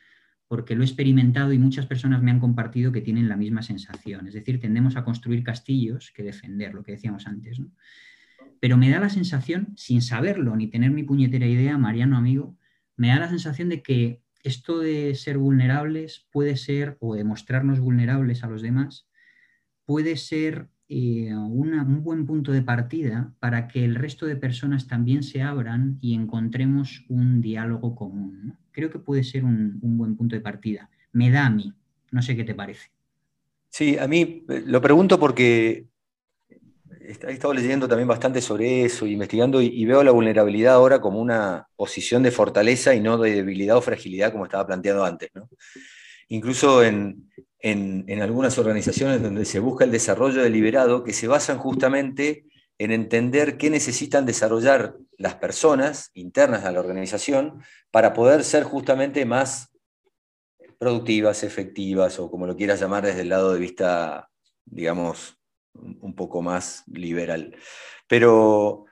[0.48, 4.28] porque lo he experimentado y muchas personas me han compartido que tienen la misma sensación.
[4.28, 7.62] Es decir, tendemos a construir castillos que defender, lo que decíamos antes.
[8.60, 12.58] Pero me da la sensación, sin saberlo ni tener mi puñetera idea, Mariano amigo,
[12.96, 17.80] me da la sensación de que esto de ser vulnerables puede ser, o de mostrarnos
[17.80, 19.08] vulnerables a los demás,
[19.86, 25.24] puede ser eh, un buen punto de partida para que el resto de personas también
[25.24, 28.58] se abran y encontremos un diálogo común.
[28.78, 30.88] Creo que puede ser un, buen punto de partida.
[31.12, 31.74] Me da a mí.
[32.12, 32.92] No sé qué te parece.
[33.70, 35.88] Sí, a mí eh, lo pregunto porque
[37.02, 41.68] he estado leyendo también bastante sobre eso, investigando, y, veo la vulnerabilidad ahora como una
[41.76, 45.32] posición de fortaleza y no de debilidad o fragilidad como estaba planteado antes.
[46.28, 52.46] Incluso en, en, algunas organizaciones donde se busca el desarrollo deliberado, que se basan justamente
[52.80, 59.26] en entender qué necesitan desarrollar las personas internas a la organización para poder ser justamente
[59.26, 59.70] más
[60.78, 64.30] productivas, efectivas, o como lo quieras llamar desde el lado de vista,
[64.66, 65.40] digamos,
[65.74, 67.56] un poco más liberal.
[68.08, 68.86] Pero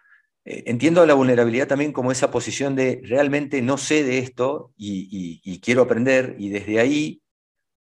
[0.46, 5.60] eh, entiendo la vulnerabilidad también como esa posición de realmente no sé de esto y
[5.60, 7.22] quiero aprender, y desde ahí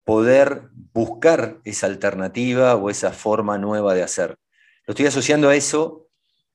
[0.05, 4.37] poder buscar esa alternativa o esa forma nueva de hacer.
[4.89, 6.09] Lo estoy asociando a eso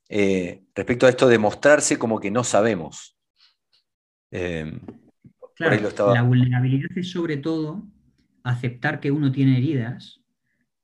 [0.08, 3.16] eh, respecto a esto de mostrarse como que no sabemos.
[4.32, 4.80] Em,
[5.54, 7.86] claro, la vulnerabilidad es sobre todo
[8.42, 10.20] aceptar que uno tiene heridas,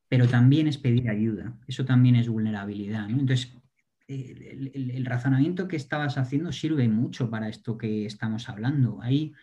[0.08, 1.58] pero también es pedir ayuda.
[1.66, 3.10] Eso también es vulnerabilidad.
[3.10, 3.52] Entonces,
[4.06, 9.02] el, el, razonamiento que estabas haciendo sirve mucho para esto que estamos hablando.
[9.02, 9.34] Ahí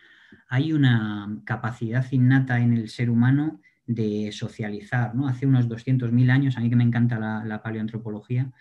[0.48, 5.14] hay una capacidad innata en el ser humano de socializar.
[5.14, 5.26] ¿no?
[5.26, 8.52] Hace unos 200.000 años, a mí que me encanta la, paleoantropología,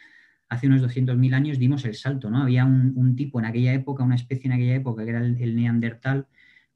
[0.50, 2.32] hace unos 200.000 años dimos el salto.
[2.32, 2.42] ¿no?
[2.42, 6.28] Había un, tipo en aquella época, una especie en aquella época que era el, neandertal,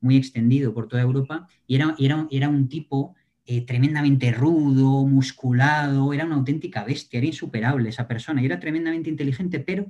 [0.02, 6.36] muy extendido por toda Europa, y era, un tipo eh, tremendamente rudo, musculado, era una
[6.36, 9.86] auténtica bestia, era insuperable esa persona, y era tremendamente inteligente, pero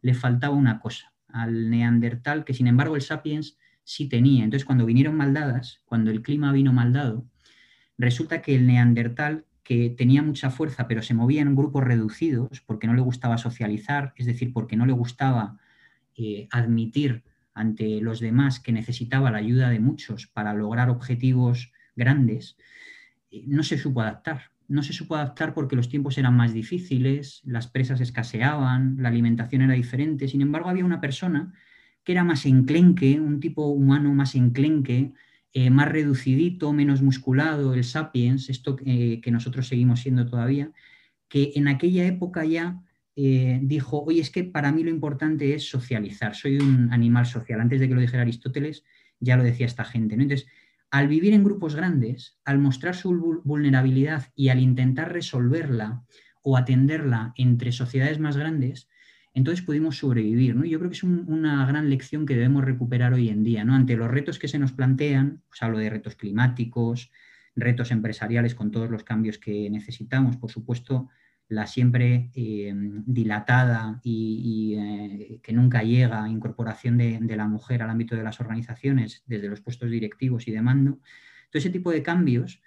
[0.00, 4.42] le faltaba una cosa al neandertal, que sin embargo el sapiens sí tenía.
[4.42, 7.26] Entonces, cuando vinieron maldadas, cuando el clima vino maldado,
[7.98, 12.86] resulta que el neandertal, que tenía mucha fuerza, pero se movía en grupos reducidos porque
[12.86, 15.58] no le gustaba socializar, es decir, porque no le gustaba
[16.16, 17.22] eh, admitir
[17.54, 22.56] ante los demás que necesitaba la ayuda de muchos para lograr objetivos grandes,
[23.30, 24.50] eh, no se supo adaptar.
[24.68, 29.62] No se supo adaptar porque los tiempos eran más difíciles, las presas escaseaban, la alimentación
[29.62, 30.28] era diferente.
[30.28, 31.52] Sin embargo, había una persona
[32.04, 35.12] que era más enclenque, un tipo humano más enclenque,
[35.52, 40.72] eh, más reducidito, menos musculado, el sapiens, esto eh, que nosotros seguimos siendo todavía,
[41.28, 42.82] que en aquella época ya
[43.16, 47.60] eh, dijo, oye, es que para mí lo importante es socializar, soy un animal social.
[47.60, 48.84] Antes de que lo dijera Aristóteles,
[49.20, 50.14] ya lo decía esta gente.
[50.14, 50.46] Entonces,
[50.90, 56.04] al vivir en grupos grandes, al mostrar su vulnerabilidad y al intentar resolverla
[56.42, 58.88] o atenderla entre sociedades más grandes,
[59.34, 60.54] entonces pudimos sobrevivir.
[60.54, 60.64] ¿no?
[60.64, 63.64] Yo creo que es una gran lección que debemos recuperar hoy en día.
[63.64, 63.74] ¿no?
[63.74, 67.10] Ante los retos que se nos plantean, pues hablo de retos climáticos,
[67.56, 71.08] retos empresariales con todos los cambios que necesitamos, por supuesto,
[71.48, 77.90] la siempre eh, dilatada y, eh, que nunca llega incorporación de, de, la mujer al
[77.90, 80.92] ámbito de las organizaciones desde los puestos directivos y de mando.
[81.50, 82.62] Todo ese tipo de cambios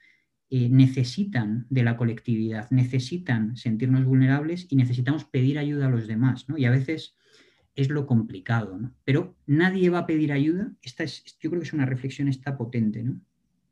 [0.50, 6.46] eh, necesitan de la colectividad, necesitan sentirnos vulnerables y necesitamos pedir ayuda a los demás.
[6.56, 7.18] Y a veces
[7.76, 8.94] es lo complicado, ¿no?
[9.04, 12.58] Pero nadie va a pedir ayuda, esta es, yo creo que es una reflexión esta
[12.58, 13.20] potente, ¿no?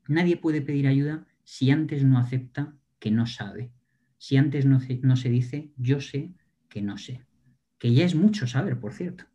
[0.08, 3.72] Nadie puede pedir ayuda si antes no acepta que no sabe,
[4.18, 6.34] si antes no, no se dice yo sé
[6.70, 7.22] que no sé,
[7.78, 9.26] que ya es mucho saber, por cierto.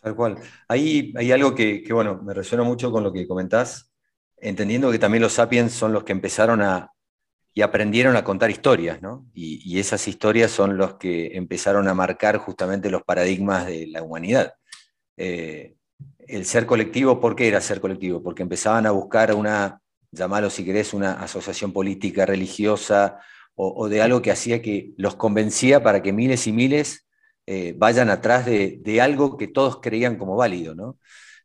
[0.00, 0.38] Tal cual.
[0.66, 3.91] Ahí hay algo que, que, bueno, me resuena mucho con lo que comentás,
[4.42, 6.92] entendiendo que también los sapiens son los que empezaron a,
[7.62, 9.26] aprendieron a contar historias, ¿no?
[9.32, 14.54] Y, esas historias son los que empezaron a marcar justamente los paradigmas de la humanidad.
[15.16, 15.76] Eh,
[16.18, 18.22] el ser colectivo, ¿por qué era ser colectivo?
[18.22, 23.18] Porque empezaban a buscar una, llamarlo si querés, una asociación política, religiosa,
[23.54, 27.06] o, de algo que hacía que los convencía para que miles y miles
[27.46, 30.98] eh, vayan atrás de, algo que todos creían como válido, ¿no?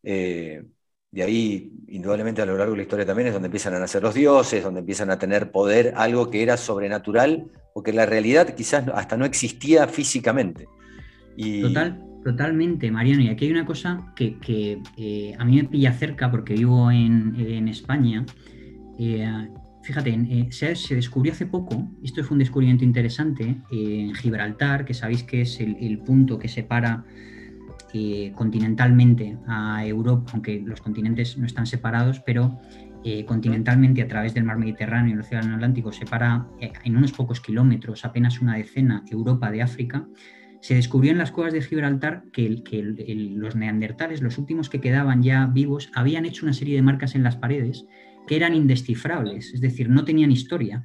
[0.04, 0.64] Eh,
[1.12, 4.04] de ahí, indudablemente, a lo largo de la historia también es donde empiezan a nacer
[4.04, 8.88] los dioses, donde empiezan a tener poder, algo que era sobrenatural, porque la realidad quizás
[8.94, 10.68] hasta no existía físicamente.
[11.62, 13.22] Total, totalmente, Mariano.
[13.22, 17.68] Y aquí hay una cosa que, eh, a mí me pilla cerca porque vivo en,
[17.70, 18.26] España.
[19.00, 19.48] Eh,
[19.84, 25.24] fíjate, eh, se, descubrió hace poco, esto fue un descubrimiento interesante, en Gibraltar, que sabéis
[25.24, 27.06] que es el punto que separa
[28.36, 32.60] continentalmente a Europa, aunque los continentes no están separados, pero
[33.04, 37.14] eh, continentalmente a través del mar Mediterráneo y el Océano Atlántico separa eh, en unos
[37.14, 40.08] pocos kilómetros, apenas una decena, Europa de África,
[40.60, 45.46] se descubrió en las cuevas de Gibraltar que, los neandertales, los últimos que quedaban ya
[45.46, 47.86] vivos, habían hecho una serie de marcas en las paredes
[48.28, 50.84] que eran indescifrables, es decir, no tenían historia,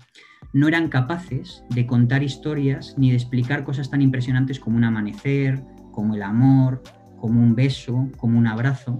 [0.52, 5.64] no eran capaces de contar historias ni de explicar cosas tan impresionantes como un amanecer,
[5.92, 6.83] como el amor,
[7.16, 8.98] como un beso, como un abrazo.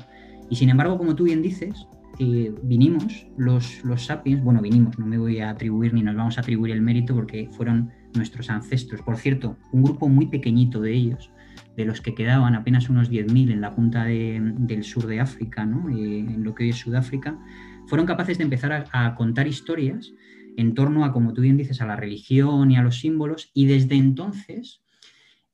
[0.49, 5.19] Y sin embargo, como tú bien dices, vinimos, los, los sapiens, bueno, vinimos, no me
[5.19, 9.03] voy a atribuir ni nos vamos a atribuir el mérito porque fueron nuestros ancestros.
[9.03, 11.31] Por cierto, un grupo muy pequeñito de ellos,
[11.77, 15.89] de los que quedaban apenas unos 10.000 en la punta del sur de África, ¿no?
[15.89, 17.39] Eh, en lo que hoy es Sudáfrica,
[17.87, 20.13] fueron capaces de empezar a, contar historias
[20.57, 23.67] en torno a, como tú bien dices, a la religión y a los símbolos, y
[23.67, 24.82] desde entonces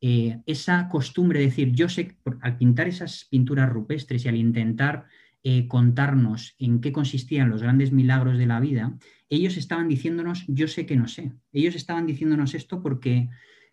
[0.00, 5.06] eh, esa costumbre de decir, yo sé, al pintar esas pinturas rupestres y al intentar
[5.42, 8.96] eh, contarnos en qué consistían los grandes milagros de la vida,
[9.28, 11.32] ellos estaban diciéndonos, yo sé que no sé.
[11.52, 13.28] Ellos estaban diciéndonos esto porque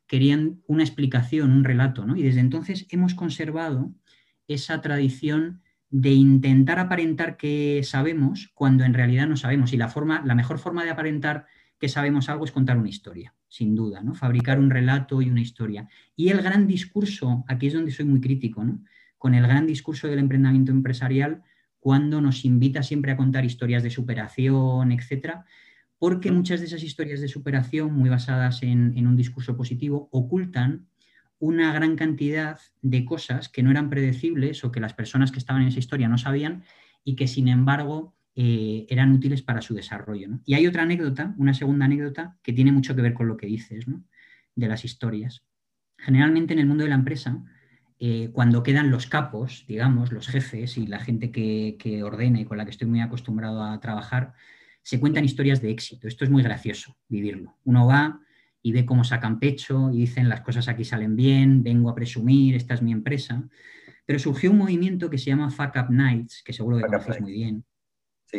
[0.08, 2.16] querían una explicación, un relato, ¿no?
[2.16, 3.94] Y desde entonces hemos conservado
[4.48, 9.74] esa tradición de intentar aparentar que sabemos cuando en realidad no sabemos.
[9.74, 11.46] Y la, forma, la mejor forma de aparentar
[11.80, 14.14] que sabemos algo es contar una historia sin duda, ¿no?
[14.14, 15.88] Fabricar un relato y una historia.
[16.16, 18.84] Y el gran discurso, aquí es donde soy muy crítico, ¿no?
[19.18, 21.42] Con el gran discurso del emprendimiento empresarial,
[21.80, 25.46] cuando nos invita siempre a contar historias de superación, etcétera,
[25.98, 30.88] porque muchas de esas historias de superación, muy basadas en, en un discurso positivo, ocultan
[31.40, 35.62] una gran cantidad de cosas que no eran predecibles o que las personas que estaban
[35.62, 36.64] en esa historia no sabían
[37.06, 40.40] y que sin embargo eh, eran útiles para su desarrollo.
[40.46, 43.48] Y hay otra anécdota, una segunda anécdota, que tiene mucho que ver con lo que
[43.48, 43.86] dices,
[44.56, 45.46] de las historias.
[45.98, 47.44] Generalmente en el mundo de la empresa,
[47.98, 52.46] eh, cuando quedan los capos, digamos, los jefes y la gente que, que ordena y
[52.46, 54.34] con la que estoy muy acostumbrado a trabajar,
[54.82, 56.08] se cuentan historias de éxito.
[56.08, 57.58] Esto es muy gracioso, vivirlo.
[57.64, 58.20] Uno va
[58.62, 62.56] y ve cómo sacan pecho y dicen las cosas aquí salen bien, vengo a presumir,
[62.56, 63.48] esta es mi empresa.
[64.06, 67.32] Pero surgió un movimiento que se llama Fuck Up Nights, que seguro que conoces muy
[67.32, 67.64] bien,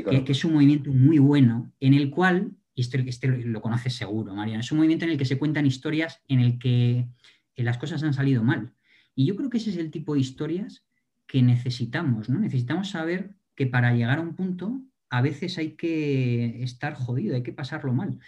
[0.05, 4.35] que, es un movimiento muy bueno en el cual, y este, este lo, conoces seguro,
[4.35, 7.09] Mariana, es un movimiento en el que se cuentan historias en el que
[7.57, 8.73] las cosas han salido mal.
[9.15, 10.85] Y yo creo que ese es el tipo de historias
[11.27, 12.39] que necesitamos, ¿no?
[12.39, 17.43] Necesitamos saber que para llegar a un punto a veces hay que estar jodido, hay
[17.43, 18.19] que pasarlo mal.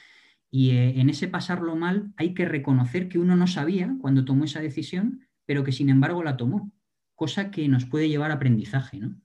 [0.50, 4.44] Y eh, en ese pasarlo mal hay que reconocer que uno no sabía cuando tomó
[4.44, 6.72] esa decisión, pero que sin embargo la tomó,
[7.14, 9.16] cosa que nos puede llevar a aprendizaje, ¿no?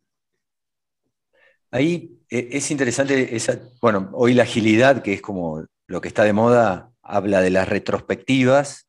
[1.74, 6.24] Ahí eh, es interesante, esa, bueno, hoy la agilidad, que es como lo que está
[6.24, 8.88] de moda, habla de las retrospectivas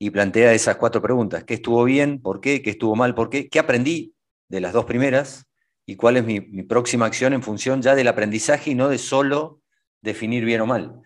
[0.00, 1.44] y plantea esas cuatro preguntas.
[1.44, 2.20] ¿Qué estuvo bien?
[2.20, 2.60] ¿Por qué?
[2.60, 3.14] ¿Qué estuvo mal?
[3.14, 3.48] ¿Por qué?
[3.48, 4.16] ¿Qué aprendí
[4.48, 5.46] de las dos primeras?
[5.86, 9.60] ¿Y cuál es mi, próxima acción en función ya del aprendizaje y no de solo
[10.02, 11.02] definir bien o mal?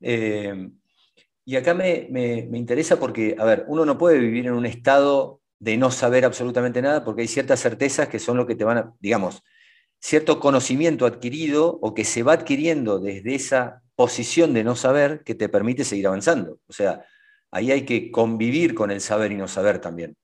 [0.00, 0.70] Eh,
[1.44, 5.42] y acá me, me interesa porque, a ver, uno no puede vivir en un estado
[5.58, 8.78] de no saber absolutamente nada porque hay ciertas certezas que son lo que te van
[8.78, 9.42] a, digamos,
[10.00, 15.34] cierto conocimiento adquirido o que se va adquiriendo desde esa posición de no saber que
[15.34, 16.58] te permite seguir avanzando.
[16.66, 17.04] O sea,
[17.50, 20.16] ahí hay que convivir con el saber y no saber también.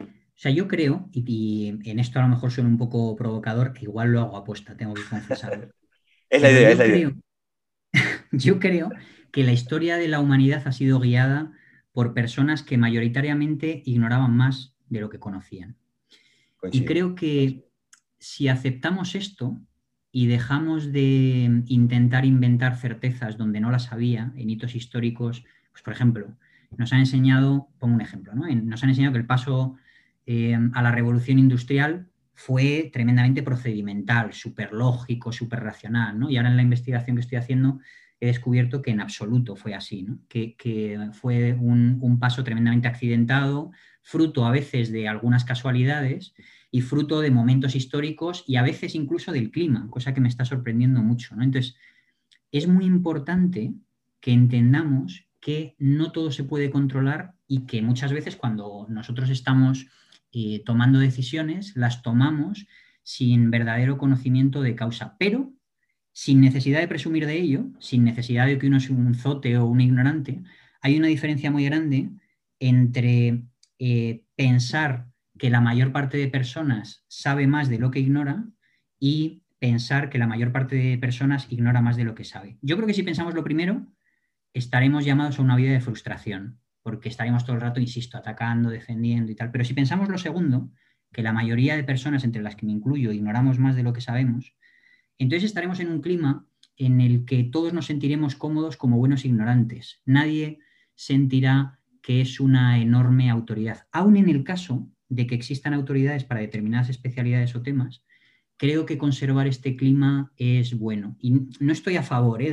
[0.00, 3.84] O sea, yo creo, y, en esto a lo mejor suena un poco provocador, que
[3.84, 5.70] igual lo hago apuesta, tengo que confesarlo.
[6.30, 7.12] es la idea, es la idea.
[8.32, 8.90] Yo creo
[9.30, 11.52] que la historia de la humanidad ha sido guiada
[11.92, 15.76] por personas que mayoritariamente ignoraban más de lo que conocían.
[16.70, 17.65] Y creo que
[18.26, 19.56] si aceptamos esto
[20.10, 25.92] y dejamos de intentar inventar certezas donde no las había, en hitos históricos, pues por
[25.92, 26.36] ejemplo,
[26.76, 28.52] nos han enseñado, pongo un ejemplo, ¿no?
[28.52, 29.76] nos han enseñado que el paso
[30.26, 36.28] eh, a la revolución industrial fue tremendamente procedimental, súper lógico, súper racional, ¿no?
[36.28, 37.78] Y ahora en la investigación que estoy haciendo
[38.18, 43.70] he descubierto que en absoluto fue así, que, fue un, paso tremendamente accidentado,
[44.02, 46.34] fruto a veces de algunas casualidades
[46.70, 50.44] y fruto de momentos históricos y a veces incluso del clima, cosa que me está
[50.44, 51.34] sorprendiendo mucho.
[51.40, 51.76] Entonces,
[52.52, 53.74] es muy importante
[54.20, 59.86] que entendamos que no todo se puede controlar y que muchas veces cuando nosotros estamos
[60.32, 62.66] eh, tomando decisiones, las tomamos
[63.02, 65.52] sin verdadero conocimiento de causa, pero
[66.12, 69.66] sin necesidad de presumir de ello, sin necesidad de que uno sea un zote o
[69.66, 70.42] un ignorante,
[70.80, 72.10] hay una diferencia muy grande
[72.58, 73.44] entre
[73.78, 75.06] eh, pensar
[75.38, 78.46] que la mayor parte de personas sabe más de lo que ignora
[78.98, 82.58] y pensar que la mayor parte de personas ignora más de lo que sabe.
[82.62, 83.86] Yo creo que si pensamos lo primero,
[84.52, 89.32] estaremos llamados a una vida de frustración, porque estaremos todo el rato, insisto, atacando, defendiendo
[89.32, 89.50] y tal.
[89.50, 90.70] Pero si pensamos lo segundo,
[91.12, 94.00] que la mayoría de personas, entre las que me incluyo, ignoramos más de lo que
[94.00, 94.54] sabemos,
[95.18, 100.02] entonces estaremos en un clima en el que todos nos sentiremos cómodos como buenos ignorantes.
[100.04, 100.58] Nadie
[100.94, 103.88] sentirá que es una enorme autoridad.
[103.92, 108.02] Aún en el caso de que existan autoridades para determinadas especialidades o temas,
[108.56, 111.16] creo que conservar este clima es bueno.
[111.20, 112.50] Y no estoy a favor ¿eh?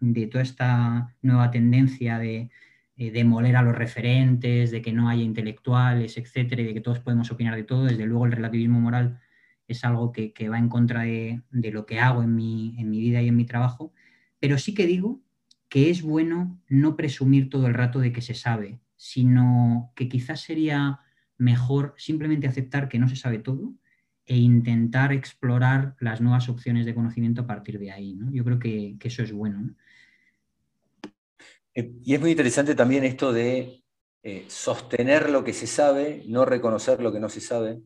[0.00, 2.50] de, toda esta nueva tendencia de,
[2.96, 7.00] eh, demoler a los referentes, de que no haya intelectuales, etcétera, y de que todos
[7.00, 7.84] podemos opinar de todo.
[7.84, 9.20] Desde luego, el relativismo moral
[9.66, 13.22] es algo que, va en contra de, lo que hago en mi, en mi, vida
[13.22, 13.92] y en mi trabajo,
[14.40, 15.20] pero sí que digo
[15.68, 20.40] que es bueno no presumir todo el rato de que se sabe, sino que quizás
[20.40, 21.00] sería
[21.42, 23.74] mejor simplemente aceptar que no se sabe todo
[24.24, 28.18] e intentar explorar las nuevas opciones de conocimiento a partir de ahí.
[28.30, 29.74] Yo creo que, eso es bueno.
[31.74, 33.82] Eh, y es muy interesante también esto de
[34.22, 37.82] eh, sostener lo que se sabe, no reconocer lo que no se sabe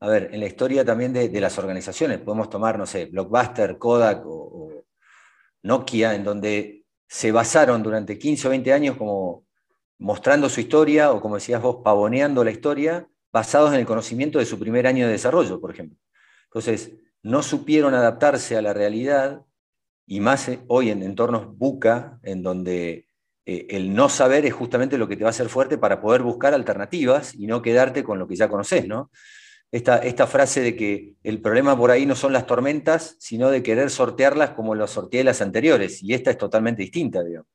[0.00, 4.22] a ver, en la historia también de, las organizaciones, podemos tomar, no sé, Blockbuster, Kodak
[4.24, 4.84] o,
[5.62, 9.44] Nokia, en donde se basaron durante 15 o 20 años como
[9.98, 14.46] mostrando su historia o, como decías vos, pavoneando la historia, basados en el conocimiento de
[14.46, 15.98] su primer año de desarrollo, por ejemplo.
[16.44, 16.92] Entonces,
[17.22, 19.42] no supieron adaptarse a la realidad
[20.06, 23.08] y más eh, hoy en entornos buca, en donde
[23.44, 26.22] eh, el no saber es justamente lo que te va a hacer fuerte para poder
[26.22, 29.10] buscar alternativas y no quedarte con lo que ya conoces, ¿no?
[29.70, 33.90] esta, frase de que el problema por ahí no son las tormentas, sino de querer
[33.90, 37.48] sortearlas como lo sorteé las anteriores, y esta es totalmente distinta, digamos.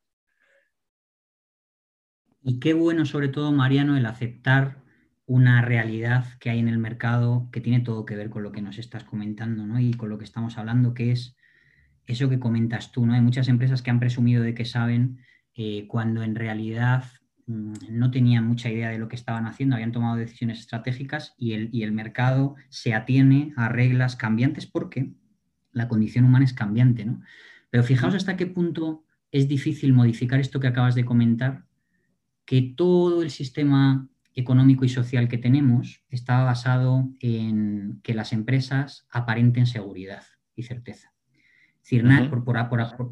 [2.43, 4.83] Y qué bueno, sobre todo, Mariano, el aceptar
[5.25, 8.61] una realidad que hay en el mercado que tiene todo que ver con lo que
[8.61, 9.79] nos estás comentando ¿no?
[9.79, 11.37] y con lo que estamos hablando, que es
[12.05, 13.05] eso que comentas tú.
[13.05, 13.13] ¿no?
[13.13, 15.19] Hay muchas empresas que han presumido de que saben
[15.55, 17.05] eh, cuando en realidad
[17.45, 21.53] Mm, no tenían mucha idea de lo que estaban haciendo, habían tomado decisiones estratégicas y
[21.53, 25.11] el, mercado se atiene a reglas cambiantes porque
[25.73, 27.21] la condición humana es cambiante, ¿no?
[27.69, 31.65] Pero fijaos hasta qué punto es difícil modificar esto que acabas de comentar,
[32.45, 39.05] que todo el sistema económico y social que tenemos está basado en que las empresas
[39.09, 40.23] aparenten seguridad
[40.55, 41.13] y certeza.
[41.83, 42.05] Es decir,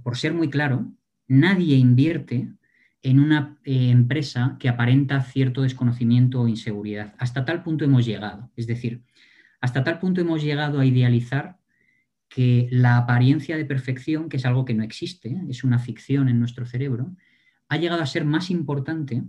[0.04, 0.92] por ser muy claro,
[1.28, 2.50] nadie invierte
[3.04, 7.16] en una eh, empresa que aparenta cierto desconocimiento o inseguridad.
[7.18, 8.52] Hasta tal punto hemos llegado.
[8.56, 9.04] Es decir,
[9.60, 11.58] hasta tal punto hemos llegado a idealizar
[12.30, 16.40] que la apariencia de perfección, que es algo que no existe, es una ficción en
[16.40, 17.16] nuestro cerebro,
[17.72, 19.24] ha llegado a ser más importante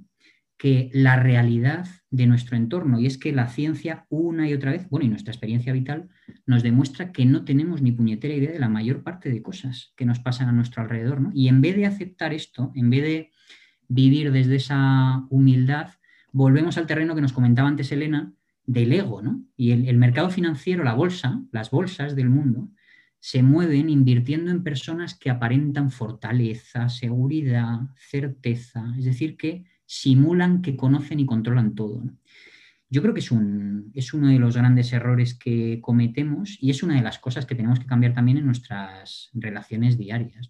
[0.58, 2.98] que la realidad de nuestro entorno.
[2.98, 6.08] Y es que la ciencia una y otra vez, bueno, y nuestra experiencia vital,
[6.44, 10.06] nos demuestra que no tenemos ni puñetera idea de la mayor parte de cosas que
[10.06, 11.30] nos pasan a nuestro alrededor.
[11.34, 13.30] Y en vez de aceptar esto, en vez de
[13.86, 15.90] vivir desde esa humildad,
[16.32, 18.32] volvemos al terreno que nos comentaba antes Elena,
[18.66, 19.40] del ego, ¿no?
[19.56, 22.70] Y el, mercado financiero, la bolsa, las bolsas del mundo,
[23.24, 30.76] se mueven invirtiendo en personas que aparentan fortaleza, seguridad, certeza, es decir, que simulan que
[30.76, 32.02] conocen y controlan todo.
[32.90, 36.82] Yo creo que es, un, es uno de los grandes errores que cometemos y es
[36.82, 40.48] una de las cosas que tenemos que cambiar también en nuestras relaciones diarias.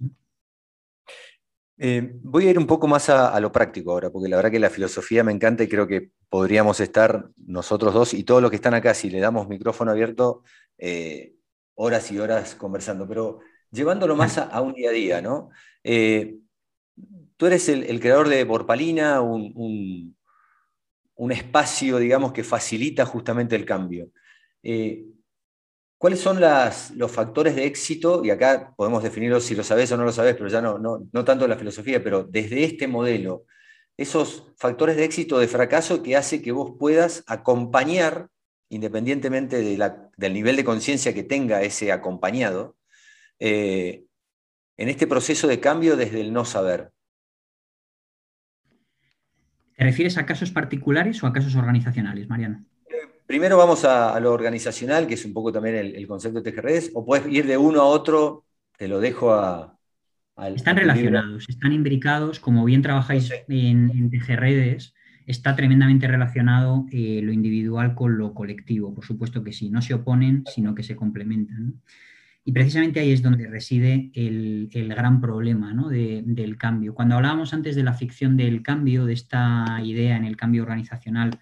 [1.77, 4.59] Eh, voy a ir un poco más a, lo práctico ahora, porque la verdad que
[4.59, 8.57] la filosofía me encanta y creo que podríamos estar nosotros dos y todos los que
[8.57, 10.43] están acá, si le damos micrófono abierto,
[10.79, 11.35] eh,
[11.75, 15.51] horas y horas conversando, pero llevándolo más a, un día a día, ¿no?
[15.85, 16.39] Eh,
[17.37, 20.17] tú eres el, creador de Borpalina, un,
[21.15, 24.11] un, espacio, digamos, que facilita justamente el cambio.
[26.03, 28.25] ¿Cuáles son los factores de éxito?
[28.25, 31.07] Y acá podemos definirlo si lo sabes o no lo sabes, pero ya no, no,
[31.13, 33.45] no tanto la filosofía, pero desde este modelo,
[33.97, 38.31] esos factores de éxito de fracaso que hace que vos puedas acompañar,
[38.69, 39.63] independientemente
[40.23, 42.77] del nivel de conciencia que tenga ese acompañado,
[43.41, 44.05] eh,
[44.77, 46.93] en este proceso de cambio desde el no saber.
[49.77, 52.65] ¿Te refieres a casos particulares o a casos organizacionales, Mariano?
[53.27, 57.05] Primero vamos a, lo organizacional, que es un poco también el, concepto de TGRedes, o
[57.05, 58.45] puedes ir de uno a otro,
[58.77, 59.77] te lo dejo a...
[60.55, 64.11] están relacionados, están imbricados, como bien trabajáis en, en
[65.27, 69.95] está tremendamente relacionado eh, lo individual con lo colectivo, por supuesto que sí, no se
[69.95, 71.81] oponen, sino que se complementan.
[72.45, 76.93] Y precisamente ahí es donde reside el, gran problema del cambio.
[76.93, 81.39] Cuando hablábamos antes de la ficción del cambio, de esta idea en el cambio organizacional,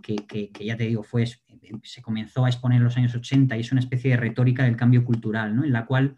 [0.00, 3.72] que, ya te digo, fue, se comenzó a exponer en los años 80 y es
[3.72, 6.16] una especie de retórica del cambio cultural, en la cual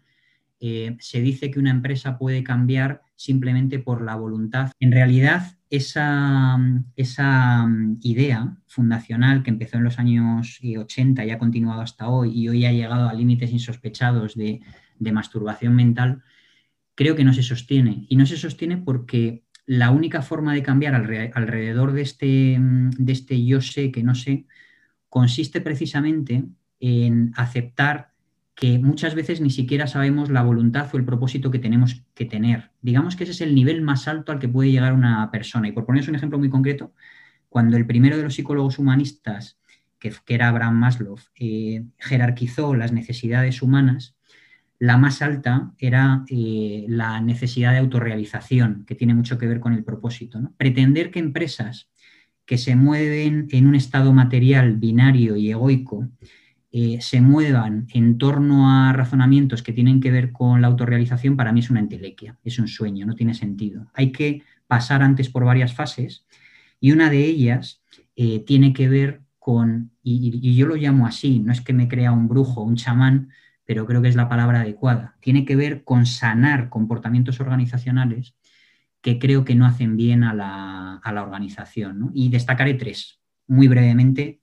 [0.61, 4.71] eh, se dice que una empresa puede cambiar simplemente por la voluntad.
[4.79, 6.59] En realidad, esa,
[6.97, 12.09] esa, mm, idea fundacional que empezó en los años 80 eh, y ha continuado hasta
[12.09, 14.61] hoy y hoy ha llegado a límites insospechados de,
[14.99, 16.21] masturbación mental,
[16.93, 18.05] creo que no se sostiene.
[18.09, 23.13] Y no se sostiene porque la única forma de cambiar alrededor de este, mm, de
[23.13, 24.45] este yo sé que no sé
[25.09, 26.45] consiste precisamente
[26.79, 28.10] en aceptar
[28.61, 32.69] que muchas veces ni siquiera sabemos la voluntad o el propósito que tenemos que tener.
[32.83, 35.67] Digamos que ese es el nivel más alto al que puede llegar una persona.
[35.67, 36.93] Y por poneros un ejemplo muy concreto,
[37.49, 39.57] cuando el primero de los psicólogos humanistas,
[39.97, 44.15] que, era Abraham Maslow, eh, jerarquizó las necesidades humanas,
[44.77, 49.73] la más alta era eh, la necesidad de autorrealización, que tiene mucho que ver con
[49.73, 50.39] el propósito.
[50.57, 51.89] Pretender que empresas
[52.45, 56.09] que se mueven en un estado material binario y egoico
[56.71, 61.51] eh, se muevan en torno a razonamientos que tienen que ver con la autorrealización, para
[61.51, 63.87] mí es una entelequia, es un sueño, no tiene sentido.
[63.93, 66.25] Hay que pasar antes por varias fases
[66.79, 67.81] y una de ellas
[68.15, 72.11] eh, tiene que ver con, y, yo lo llamo así, no es que me crea
[72.11, 73.29] un brujo, un chamán,
[73.65, 78.35] pero creo que es la palabra adecuada, tiene que ver con sanar comportamientos organizacionales
[79.01, 82.11] que creo que no hacen bien a la, organización.
[82.13, 84.40] Y destacaré tres, muy brevemente,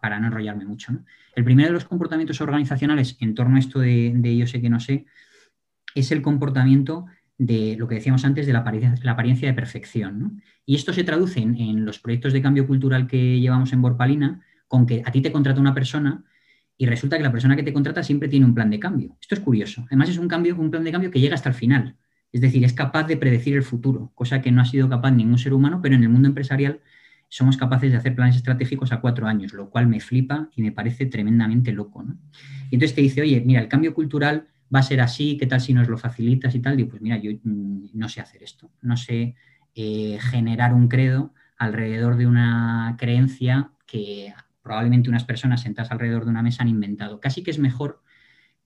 [0.00, 0.92] para no enrollarme mucho.
[1.34, 4.80] El primero de los comportamientos organizacionales en torno a esto de, yo sé que no
[4.80, 5.06] sé,
[5.94, 7.06] es el comportamiento
[7.36, 10.42] de lo que decíamos antes de la apariencia, de perfección.
[10.66, 14.86] Y esto se traduce en, los proyectos de cambio cultural que llevamos en Borpalina, con
[14.86, 16.24] que a ti te contrata una persona
[16.76, 19.16] y resulta que la persona que te contrata siempre tiene un plan de cambio.
[19.20, 19.84] Esto es curioso.
[19.86, 21.96] Además es un, cambio, un plan de cambio que llega hasta el final.
[22.30, 25.38] Es decir, es capaz de predecir el futuro, cosa que no ha sido capaz ningún
[25.38, 26.80] ser humano, pero en el mundo empresarial
[27.28, 30.72] somos capaces de hacer planes estratégicos a cuatro años, lo cual me flipa y me
[30.72, 32.04] parece tremendamente loco.
[32.70, 35.60] Y entonces te dice, oye, mira, el cambio cultural va a ser así, ¿qué tal
[35.60, 36.76] si nos lo facilitas y tal?
[36.76, 39.34] Digo, pues mira, yo mm, no sé hacer esto, no sé
[39.74, 46.30] eh, generar un credo alrededor de una creencia que probablemente unas personas sentadas alrededor de
[46.30, 47.20] una mesa han inventado.
[47.20, 48.02] Casi que es mejor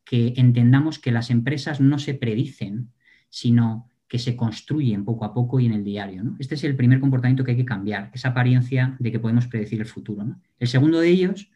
[0.05, 2.93] que entendamos que las empresas no se predicen,
[3.29, 6.23] sino que se construyen poco a poco y en el diario.
[6.39, 9.81] Este es el primer comportamiento que hay que cambiar, esa apariencia de que podemos predecir
[9.81, 10.37] el futuro.
[10.59, 11.51] El segundo de ellos,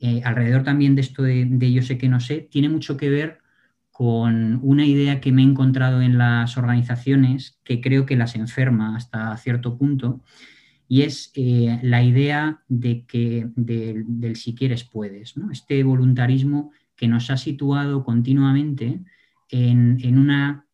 [0.00, 3.40] eh, alrededor también de esto de, yo sé que no sé, tiene mucho que ver
[3.90, 8.96] con una idea que me he encontrado en las organizaciones que creo que las enferma
[8.96, 10.22] hasta cierto punto,
[10.88, 17.28] y es eh, la idea de que del si quieres puedes, este voluntarismo que nos
[17.28, 19.02] ha situado continuamente
[19.50, 20.67] en, en una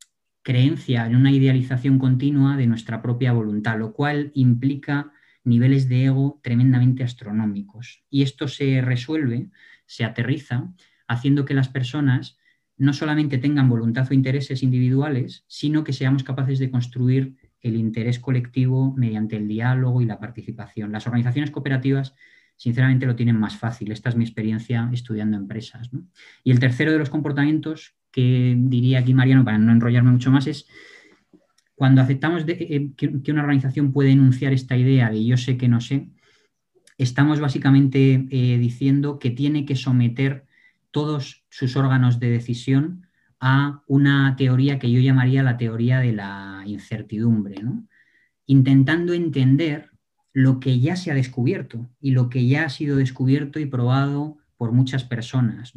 [0.45, 5.11] creencia en una idealización continua de nuestra propia voluntad, lo cual implica
[5.43, 8.05] niveles de ego tremendamente astronómicos.
[8.11, 9.49] Y esto se resuelve,
[9.87, 10.73] se aterriza,
[11.09, 12.39] haciendo que las personas
[12.77, 18.19] no solamente tengan voluntad o intereses individuales, sino que seamos capaces de construir el interés
[18.19, 20.93] colectivo mediante el diálogo y la participación.
[20.93, 22.15] Las organizaciones cooperativas,
[22.57, 23.93] sinceramente, lo tienen más fácil.
[23.93, 25.91] Esta es mi experiencia estudiando empresas.
[26.43, 30.47] Y el tercero de los comportamientos que diría aquí Mariano, para no enrollarme mucho más,
[30.47, 30.69] es
[31.75, 35.81] cuando aceptamos eh, que, una organización puede enunciar esta idea de yo sé que no
[35.81, 36.11] sé,
[36.97, 40.47] estamos básicamente eh, diciendo que tiene que someter
[40.93, 43.09] todos sus órganos de decisión
[43.41, 47.57] a una teoría que yo llamaría la teoría de la incertidumbre,
[48.47, 49.91] intentando entender
[50.33, 54.39] lo que ya se ha descubierto y lo que ya ha sido descubierto y probado
[54.57, 55.73] por muchas personas.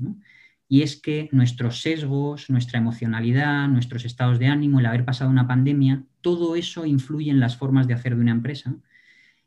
[0.69, 5.47] Y es que nuestros sesgos, nuestra emocionalidad, nuestros estados de ánimo, el haber pasado una
[5.47, 8.75] pandemia, todo eso influye en las formas de hacer de una empresa.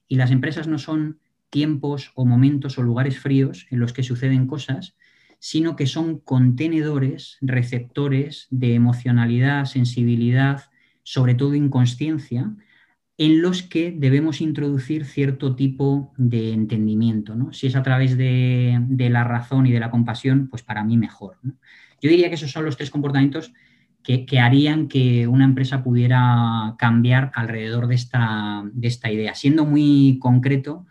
[0.08, 1.18] Y las empresas no son
[1.50, 4.96] tiempos o momentos o lugares fríos en los que suceden cosas,
[5.38, 10.70] sino que son contenedores, receptores de emocionalidad, sensibilidad,
[11.02, 12.54] sobre todo inconsciencia,
[13.20, 17.34] en los que debemos introducir cierto tipo de entendimiento.
[17.34, 17.52] ¿no?
[17.52, 21.36] Si es a través de, la razón y de la compasión, pues para mí mejor.
[22.00, 23.52] Yo diría que esos son los tres comportamientos
[24.02, 29.34] que, harían que una empresa pudiera cambiar alrededor de esta, de esta idea.
[29.34, 30.86] Siendo muy concreto,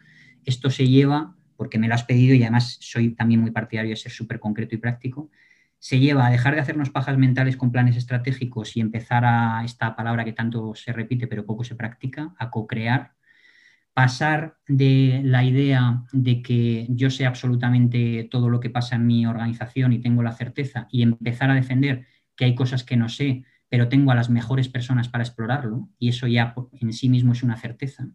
[0.45, 3.95] esto se lleva, porque me lo has pedido y además soy también muy partidario de
[3.95, 5.32] ser súper concreto y práctico,
[5.80, 9.95] se lleva a dejar de hacernos pajas mentales con planes estratégicos y empezar a esta
[9.95, 13.13] palabra que tanto se repite pero poco se practica, a co-crear,
[13.93, 19.25] pasar de la idea de que yo sé absolutamente todo lo que pasa en mi
[19.25, 22.05] organización y tengo la certeza y empezar a defender
[22.36, 26.09] que hay cosas que no sé, pero tengo a las mejores personas para explorarlo y
[26.09, 28.07] eso ya en sí mismo es una certeza.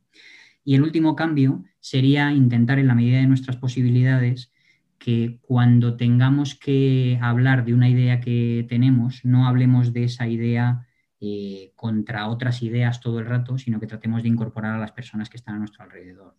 [0.64, 4.53] Y el último cambio sería intentar en la medida de nuestras posibilidades
[4.98, 10.86] que cuando tengamos que hablar de una idea que tenemos, no hablemos de esa idea
[11.20, 15.30] eh, contra otras ideas todo el rato, sino que tratemos de incorporar a las personas
[15.30, 16.34] que están a nuestro alrededor.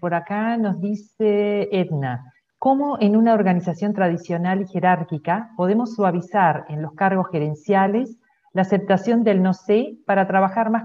[0.00, 6.82] Por acá nos dice Edna, ¿cómo en una organización tradicional y jerárquica podemos suavizar en
[6.82, 8.18] los cargos gerenciales
[8.52, 10.84] la aceptación del no sé para trabajar más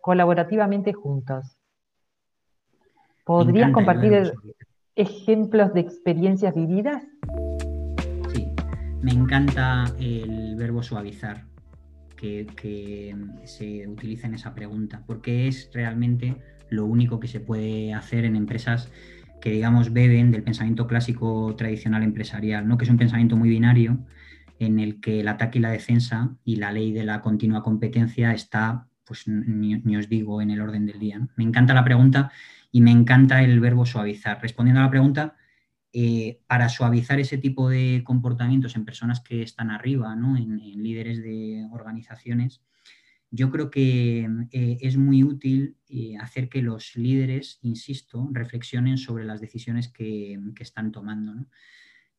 [0.00, 1.56] colaborativamente juntos?
[3.24, 4.32] ¿Podrías compartir
[4.96, 7.02] ejemplos de experiencias vividas?
[8.32, 8.46] Sí,
[9.02, 11.44] me encanta el verbo suavizar
[12.56, 13.14] que,
[13.44, 16.36] se utiliza en esa pregunta, porque es realmente
[16.70, 18.90] lo único que se puede hacer en empresas
[19.40, 22.78] que, digamos, beben del pensamiento clásico tradicional empresarial, ¿no?
[22.78, 23.98] que es un pensamiento muy binario
[24.58, 28.32] en el que el ataque y la defensa y la ley de la continua competencia
[28.32, 31.20] está, pues ni, os digo, en el orden del día.
[31.36, 32.30] Me encanta la pregunta
[32.74, 34.42] y me encanta el verbo suavizar.
[34.42, 35.36] Respondiendo a la pregunta,
[35.92, 41.68] eh, para suavizar ese tipo de comportamientos en personas que están arriba, en, líderes de
[41.70, 42.64] organizaciones,
[43.30, 49.24] yo creo que eh, es muy útil eh, hacer que los líderes, insisto, reflexionen sobre
[49.24, 51.46] las decisiones que, están tomando.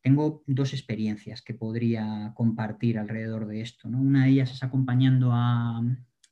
[0.00, 3.88] Tengo dos experiencias que podría compartir alrededor de esto.
[3.88, 5.82] Una de ellas es acompañando a,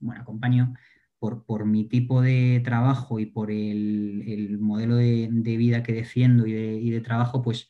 [0.01, 0.73] bueno, acompaño
[1.47, 7.01] por, mi tipo de trabajo y por el, modelo de, vida que defiendo y de,
[7.01, 7.69] trabajo, pues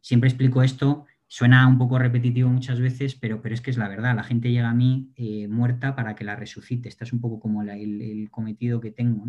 [0.00, 1.06] siempre explico esto.
[1.26, 4.16] Suena un poco repetitivo muchas veces, pero, pero es que es la verdad.
[4.16, 6.88] La gente llega a mí eh, muerta para que la resucite.
[6.88, 9.24] Este es un poco como el, cometido que tengo,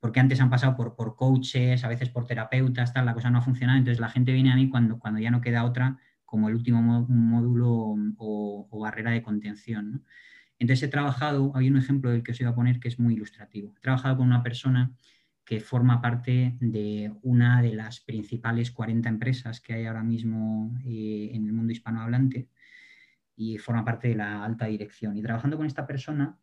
[0.00, 3.38] Porque antes han pasado por, por coaches, a veces por terapeutas, tal, la cosa no
[3.38, 3.78] ha funcionado.
[3.78, 5.98] Entonces la gente viene a mí cuando, cuando ya no queda otra
[6.28, 10.04] como el último módulo o, barrera de contención.
[10.58, 13.14] Entonces he trabajado, hay un ejemplo del que os iba a poner que es muy
[13.14, 13.74] ilustrativo.
[13.76, 14.92] He trabajado con una persona
[15.44, 21.30] que forma parte de una de las principales 40 empresas que hay ahora mismo eh,
[21.32, 22.48] en el mundo hispanohablante
[23.34, 25.16] y forma parte de la alta dirección.
[25.16, 26.36] Y trabajando con esta persona,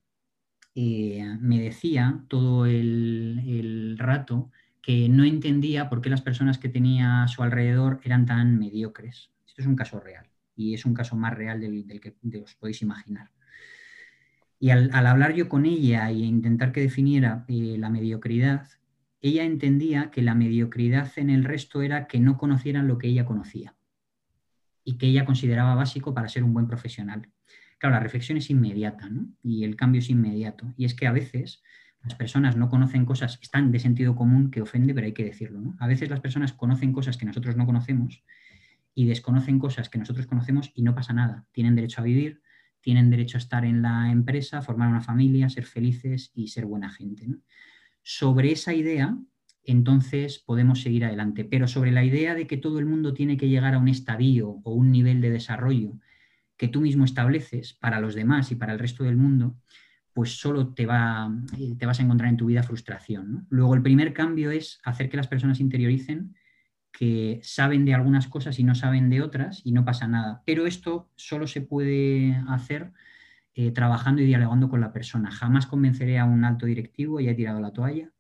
[0.74, 4.50] eh, me decía todo el, rato
[4.82, 9.32] que no entendía por qué las personas que tenía a su alrededor eran tan mediocres.
[9.46, 12.82] Esto es un caso real y es un caso más real del que os podéis
[12.82, 13.30] imaginar.
[14.60, 18.68] Y al, hablar yo con ella e intentar que definiera eh, la mediocridad,
[19.22, 23.26] ella entendía que la mediocridad en el resto era que no conocieran lo que ella
[23.26, 23.76] conocía
[24.84, 27.28] y que ella consideraba básico para ser un buen profesional.
[27.80, 29.10] Claro, la reflexión es inmediata
[29.44, 30.74] y el cambio es inmediato.
[30.78, 31.64] Y es que a veces
[32.04, 35.74] las personas no conocen cosas, están de sentido común que ofende, pero hay que decirlo.
[35.80, 38.24] A veces las personas conocen cosas que nosotros no conocemos
[38.94, 41.46] y desconocen cosas que nosotros conocemos y no pasa nada.
[41.52, 42.42] Tienen derecho a vivir,
[42.86, 46.92] tienen derecho a estar en la empresa, formar una familia, ser felices y ser buena
[46.92, 47.26] gente.
[48.04, 49.18] Sobre esa idea,
[49.64, 51.46] entonces podemos seguir adelante.
[51.46, 54.62] Pero sobre la idea de que todo el mundo tiene que llegar a un estadio
[54.64, 55.94] o un nivel de desarrollo
[56.58, 59.58] que tú mismo estableces para los demás y para el resto del mundo,
[60.14, 61.28] pues solo te, va,
[61.58, 63.48] eh, te vas a encontrar en tu vida frustración.
[63.50, 66.36] Luego, el primer cambio es hacer que las personas interioricen
[66.98, 70.44] que saben de algunas cosas y no saben de otras y no pasa nada.
[70.46, 72.94] Pero esto solo se puede hacer
[73.54, 75.30] eh, trabajando y dialogando con la persona.
[75.30, 78.14] Jamás convenceré a un alto directivo, y he tirado la toalla,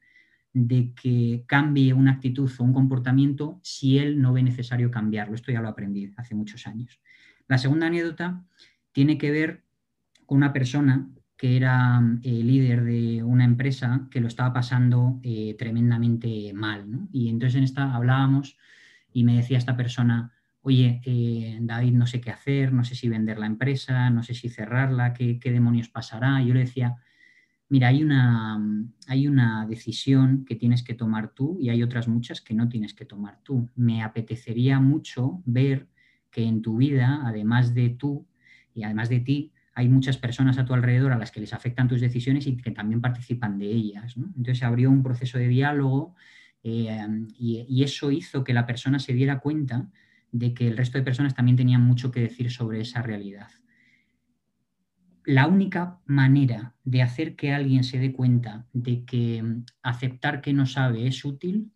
[0.52, 5.36] de que cambie una actitud o un comportamiento si él no ve necesario cambiarlo.
[5.36, 7.00] Esto ya lo aprendí hace muchos años.
[7.48, 8.44] La segunda anécdota
[8.92, 9.64] tiene que ver
[10.26, 15.56] con una persona que era eh, líder de una empresa que lo estaba pasando eh,
[15.58, 16.86] tremendamente mal.
[17.12, 18.58] Y entonces en esta hablábamos
[19.12, 20.32] y me decía esta persona,
[20.62, 24.34] oye, eh, David, no sé qué hacer, no sé si vender la empresa, no sé
[24.34, 26.42] si cerrarla, qué, demonios pasará.
[26.42, 26.96] Y yo le decía,
[27.68, 28.60] mira, hay una,
[29.08, 32.94] hay una decisión que tienes que tomar tú y hay otras muchas que no tienes
[32.94, 33.70] que tomar tú.
[33.76, 35.90] Me apetecería mucho ver
[36.32, 38.26] que en tu vida, además de tú
[38.74, 41.90] y además de ti, hay muchas personas a tu alrededor a las que les afectan
[41.90, 44.16] tus decisiones y que también participan de ellas.
[44.16, 46.16] Entonces se abrió un proceso de diálogo
[46.64, 47.06] eh,
[47.38, 49.92] y, eso hizo que la persona se diera cuenta
[50.32, 53.50] de que el resto de personas también tenían mucho que decir sobre esa realidad.
[55.28, 60.54] la única manera de hacer que alguien se dé cuenta de que mm, aceptar que
[60.54, 61.72] no sabe es útil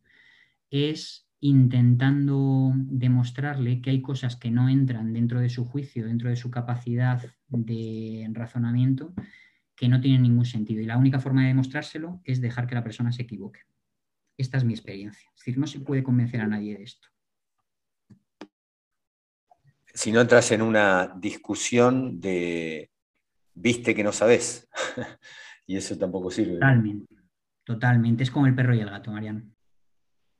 [0.69, 6.35] es intentando demostrarle que hay cosas que no entran dentro de su juicio, dentro de
[6.35, 9.13] su capacidad de razonamiento,
[9.75, 10.81] que no tienen ningún sentido.
[10.81, 13.61] Y la única forma de demostrárselo es dejar que la persona se equivoque.
[14.37, 15.29] Esta es mi experiencia.
[15.35, 17.07] Es decir, no se puede convencer a nadie de esto.
[19.93, 22.91] Si no entras en una discusión de
[23.53, 24.69] viste que no sabes.
[25.67, 26.53] y eso tampoco sirve.
[26.53, 27.15] Totalmente,
[27.63, 28.23] totalmente.
[28.23, 29.43] Es como el perro y el gato, Mariano.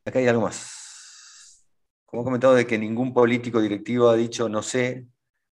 [0.06, 0.88] Acá hay algo más.
[2.10, 5.05] Como he comentado de que ningún político directivo ha dicho no sé,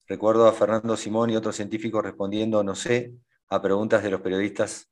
[0.09, 3.15] recuerdo a Fernando Simón y otros científicos respondiendo no sé
[3.49, 4.91] a preguntas de los periodistas.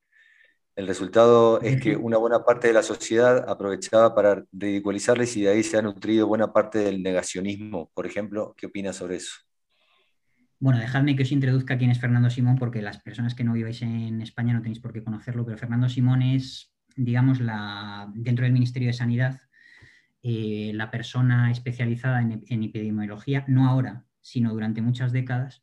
[0.76, 5.48] El resultado es que una buena parte de la sociedad aprovechaba para ridiculizarles y de
[5.48, 7.90] ahí se ha nutrido buena parte del negacionismo.
[7.92, 9.32] Por ejemplo, ¿qué opinas sobre eso?
[10.60, 13.82] Bueno, dejadme que os introduzca quién es Fernando Simón, porque las personas que no viváis
[13.82, 18.52] en España no tenéis por qué conocerlo, pero Fernando Simón es, digamos, la, dentro del
[18.52, 19.40] Ministerio de Sanidad,
[20.22, 25.62] eh, la persona especializada en, epidemiología, no ahora, sino durante muchas décadas,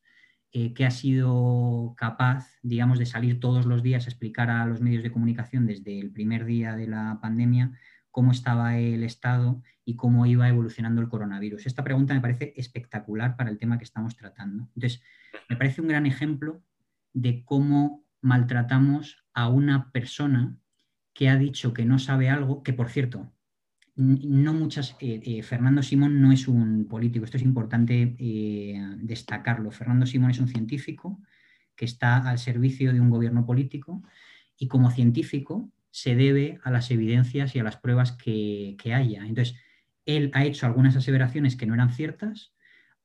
[0.51, 4.81] eh, que ha sido capaz, digamos, de salir todos los días a explicar a los
[4.81, 7.77] medios de comunicación desde el primer día de la pandemia
[8.15, 11.65] cómo estaba el estado y cómo iba evolucionando el coronavirus.
[11.65, 14.69] Esta pregunta me parece espectacular para el tema que estamos tratando.
[14.73, 15.01] Entonces,
[15.49, 16.63] me parece un gran ejemplo
[17.11, 20.57] de cómo maltratamos a una persona
[21.13, 23.34] que ha dicho que no sabe algo, que por cierto,
[23.95, 29.71] no muchas, eh, eh, Fernando Simón no es un político, esto es importante eh, destacarlo.
[29.71, 31.21] Fernando Simón es un científico
[31.75, 34.03] que está al servicio de un gobierno político
[34.57, 39.25] y como científico se debe a las evidencias y a las pruebas que, haya.
[39.25, 39.55] Entonces,
[40.05, 42.53] él ha hecho algunas aseveraciones que no eran ciertas,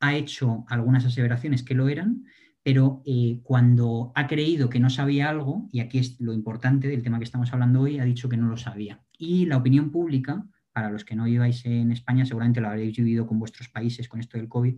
[0.01, 2.25] ha hecho algunas aseveraciones que lo eran,
[2.65, 3.03] pero
[3.43, 7.25] cuando ha creído que no sabía algo, y aquí es lo importante del tema que
[7.25, 9.01] estamos hablando hoy, ha dicho que no lo sabía.
[9.17, 13.27] Y la opinión pública, para los que no viváis en España, seguramente lo habréis vivido
[13.27, 14.77] con vuestros países con esto del COVID,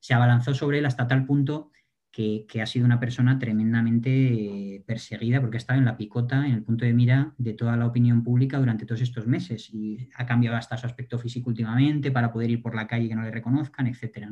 [0.00, 1.70] se abalanzó sobre él hasta tal punto
[2.10, 6.52] que, ha sido una persona tremendamente eh, perseguida porque ha estado en la picota, en
[6.52, 10.26] el punto de mira de toda la opinión pública durante todos estos meses y ha
[10.26, 13.30] cambiado hasta su aspecto físico últimamente para poder ir por la calle que no le
[13.30, 14.28] reconozcan, etc.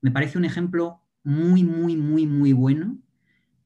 [0.00, 2.98] Me parece un ejemplo muy, muy, muy, muy bueno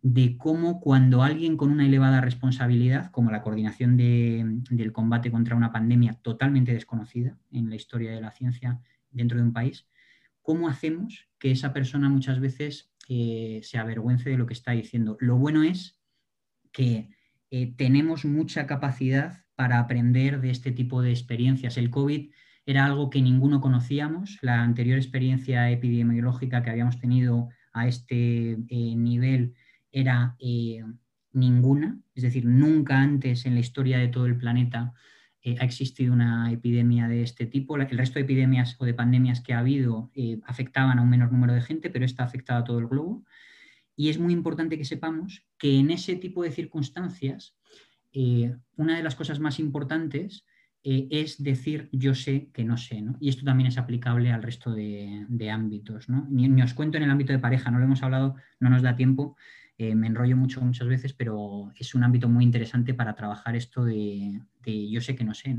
[0.02, 5.72] de cómo cuando alguien con una elevada responsabilidad, como la coordinación del combate contra una
[5.72, 8.80] pandemia totalmente desconocida en la historia de la ciencia
[9.10, 9.86] dentro de un país,
[10.42, 15.16] cómo hacemos que esa persona muchas veces se avergüence de lo que está diciendo.
[15.20, 16.00] Lo bueno es
[16.72, 17.10] que
[17.50, 21.76] eh, tenemos mucha capacidad para aprender de este tipo de experiencias.
[21.76, 22.30] El COVID
[22.64, 24.38] era algo que ninguno conocíamos.
[24.40, 29.54] La anterior experiencia epidemiológica que habíamos tenido a este eh, nivel
[29.92, 30.82] era eh,
[31.32, 32.00] ninguna.
[32.14, 34.94] Es decir, nunca antes en la historia de todo el planeta
[35.42, 37.76] eh, ha existido una epidemia de este tipo.
[37.76, 41.30] El resto de epidemias o de pandemias que ha habido eh, afectaban a un menor
[41.30, 43.24] número de gente, pero esta ha afectado a todo el globo.
[43.94, 47.54] Y es muy importante que sepamos que en ese tipo de circunstancias,
[48.76, 50.44] una de las cosas más importantes
[50.84, 53.04] es decir yo sé que no sé.
[53.20, 56.08] Y esto también es aplicable al resto de, ámbitos.
[56.08, 58.96] ni, os cuento en el ámbito de pareja, no lo hemos hablado, no nos da
[58.96, 59.36] tiempo,
[59.82, 63.84] eh, me enrollo mucho muchas veces, pero es un ámbito muy interesante para trabajar esto
[63.84, 65.56] de, yo sé que no sé.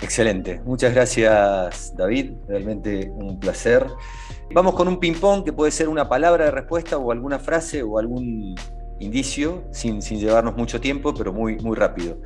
[0.00, 3.86] Excelente, muchas gracias David, realmente un placer.
[4.54, 7.98] Vamos con un ping-pong que puede ser una palabra de respuesta o alguna frase o
[7.98, 8.54] algún
[8.98, 12.18] indicio, sin, llevarnos mucho tiempo, pero muy, muy rápido.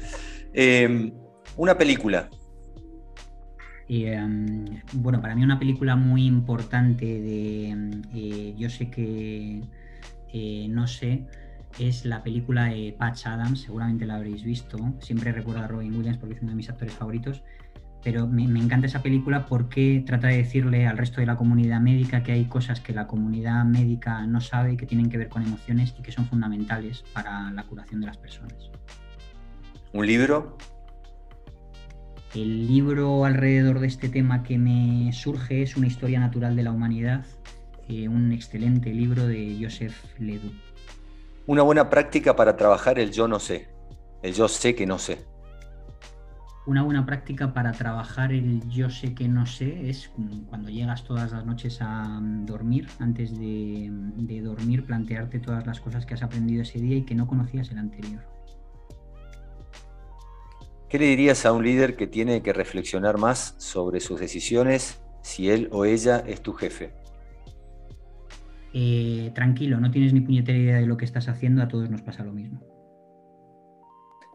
[0.53, 1.13] Em,
[1.57, 2.31] una película.
[3.89, 9.63] Em, bueno, para mí una película muy importante de em, eh, Yo sé que
[10.33, 11.27] eh, no sé,
[11.79, 14.79] es la película de Patch Adams, seguramente la habréis visto.
[15.01, 17.43] Siempre recuerdo a Robin Williams porque es uno de mis actores favoritos.
[18.03, 22.23] Pero me, encanta esa película porque trata de decirle al resto de la comunidad médica
[22.23, 25.43] que hay cosas que la comunidad médica no sabe y que tienen que ver con
[25.43, 28.71] emociones y que son fundamentales para la curación de las personas.
[29.93, 30.57] ¿Un libro?
[32.35, 36.71] El libro alrededor de este tema que me surge es Una historia natural de la
[36.71, 37.25] humanidad
[37.89, 40.55] eh, un excelente libro de Joseph Ledoux.
[41.47, 43.69] Una buena práctica para trabajar el yo no sé,
[44.23, 45.25] el yo sé que no sé.
[46.67, 50.11] Una buena práctica para trabajar el yo sé que no sé es
[50.49, 56.05] cuando llegas todas las noches a dormir, antes de, de dormir, plantearte todas las cosas
[56.05, 58.25] que has aprendido ese día y que no conocías el anterior.
[60.89, 65.51] ¿Qué le dirías a un líder que tiene que reflexionar más sobre sus decisiones si
[65.51, 66.93] él o ella es tu jefe?
[68.79, 72.03] Eh, tranquilo, no tienes ni puñetera idea de lo que estás haciendo, a todos nos
[72.03, 72.61] pasa lo mismo.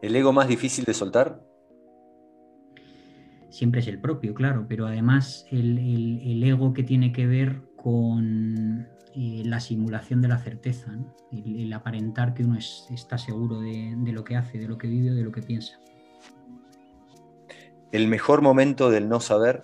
[0.02, 1.46] ¿El ego más difícil de soltar?
[3.50, 9.42] Siempre es el propio, claro, pero además el, ego que tiene que ver con eh,
[9.44, 10.92] la simulación de la certeza,
[11.30, 15.12] el, aparentar que uno está seguro de, de lo que hace, de lo que vive
[15.12, 15.78] o de lo que piensa.
[17.92, 19.62] ¿El mejor momento del no saber?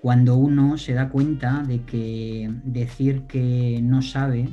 [0.00, 4.48] Cuando uno se da cuenta de que decir que no sabe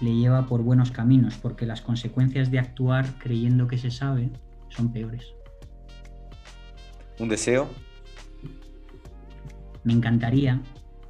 [0.00, 4.30] le lleva por buenos caminos, porque las consecuencias de actuar creyendo que se sabe
[4.68, 5.24] son peores.
[7.18, 7.68] ¿Un deseo?
[9.84, 10.60] Me encantaría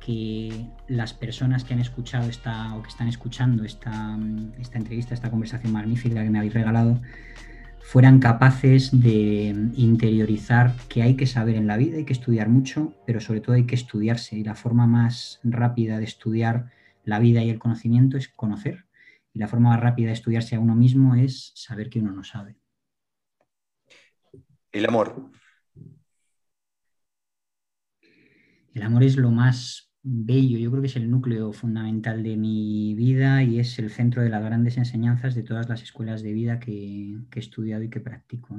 [0.01, 4.19] que las personas que han escuchado esta o que están escuchando esta,
[4.59, 7.01] esta entrevista, esta conversación magnífica que me habéis regalado,
[7.89, 12.93] fueran capaces de interiorizar que hay que saber en la vida, hay que estudiar mucho,
[13.07, 14.37] pero sobre todo hay que estudiarse.
[14.37, 16.71] Y la forma más rápida de estudiar
[17.05, 18.85] la vida y el conocimiento es conocer.
[19.33, 22.25] Y la forma más rápida de estudiarse a uno mismo es saber que uno no
[22.25, 22.57] sabe.
[24.71, 25.31] El amor.
[28.75, 32.95] El amor es lo más bello, yo creo que es el núcleo fundamental de mi
[32.95, 36.59] vida y es el centro de las grandes enseñanzas de todas las escuelas de vida
[36.59, 38.57] que, he estudiado y que practico.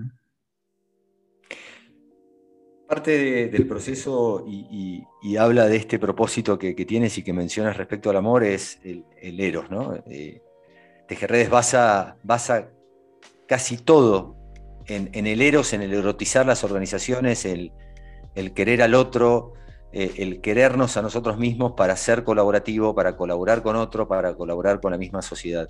[2.88, 5.04] Parte del proceso y,
[5.38, 9.04] habla de este propósito que, tienes y que mencionas respecto al amor es el,
[9.39, 9.95] eros, ¿no?
[10.08, 10.41] Eh,
[11.08, 12.70] Tejerredes basa, basa
[13.47, 14.38] casi todo
[14.86, 17.72] en, el eros, en el erotizar las organizaciones, el,
[18.36, 19.54] el querer al otro,
[19.92, 24.80] eh, el querernos a nosotros mismos para ser colaborativo, para colaborar con otro, para colaborar
[24.82, 25.68] con la misma sociedad.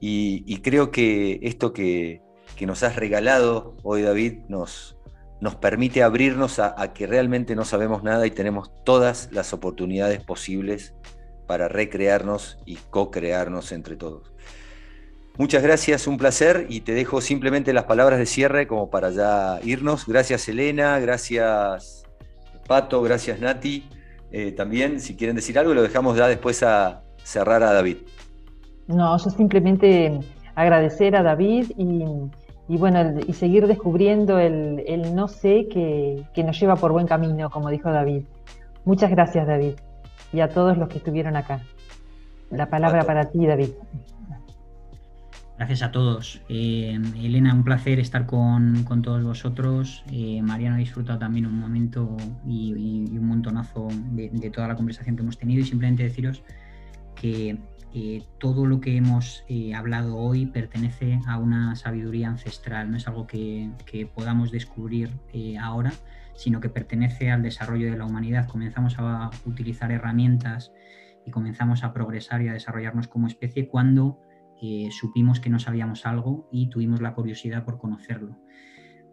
[0.00, 2.22] Y, creo que esto que,
[2.60, 4.96] nos has regalado hoy, David, nos,
[5.40, 10.94] nos permite abrirnos a, que realmente no sabemos nada y tenemos todas las oportunidades posibles
[11.46, 14.32] para recrearnos y co-crearnos entre todos.
[15.38, 19.60] Muchas gracias, un placer y te dejo simplemente las palabras de cierre como para ya
[19.62, 20.06] irnos.
[20.06, 21.99] Gracias Elena, gracias
[22.70, 23.82] Pato, gracias Nati.
[24.30, 27.96] Eh, también, si quieren decir algo, lo dejamos ya después a cerrar a David.
[28.86, 30.20] No, yo simplemente
[30.54, 36.76] agradecer a David y, bueno, y seguir descubriendo el, no sé que, que, nos lleva
[36.76, 38.22] por buen camino, como dijo David.
[38.84, 39.74] Muchas gracias, David,
[40.32, 41.62] y a todos los que estuvieron acá.
[42.52, 43.70] La palabra para ti, David.
[45.60, 46.40] Gracias a todos.
[46.48, 50.02] Eh, Elena, un placer estar con, todos vosotros.
[50.10, 52.16] Eh, Mariano ha disfrutado también un momento
[52.48, 52.72] y,
[53.10, 56.42] un montonazo de, toda la conversación que hemos tenido y simplemente deciros
[57.14, 57.58] que
[57.92, 59.44] eh, todo lo que hemos
[59.76, 65.10] hablado hoy pertenece a una sabiduría ancestral, no es algo que, que podamos descubrir
[65.60, 65.92] ahora,
[66.36, 68.48] sino que pertenece al desarrollo de la humanidad.
[68.48, 70.72] Comenzamos a utilizar herramientas
[71.26, 74.22] y comenzamos a progresar y a desarrollarnos como especie cuando
[74.90, 78.36] supimos que no sabíamos algo y tuvimos la curiosidad por conocerlo.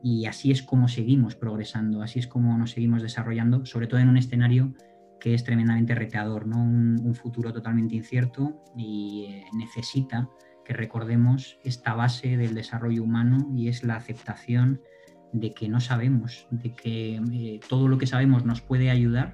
[0.03, 4.09] Y así es como seguimos progresando, así es como nos seguimos desarrollando, sobre todo en
[4.09, 4.73] un escenario
[5.19, 6.61] que es tremendamente retador, ¿no?
[6.61, 10.29] un, futuro totalmente incierto y eh, necesita
[10.63, 14.81] que recordemos esta base del desarrollo humano y es la aceptación
[15.33, 19.33] de que no sabemos, de que eh, todo lo que sabemos nos puede ayudar,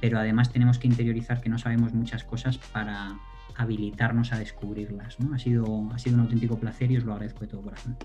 [0.00, 3.18] pero además tenemos que interiorizar que no sabemos muchas cosas para,
[3.56, 5.18] habilitarnos a descubrirlas.
[5.20, 5.34] ¿no?
[5.34, 7.96] Ha, sido, ha sido un auténtico placer y os lo agradezco de todo corazón.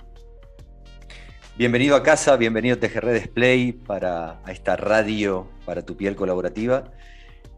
[1.58, 6.92] Bienvenido a casa, bienvenido a TGR Display para a esta radio para tu piel colaborativa.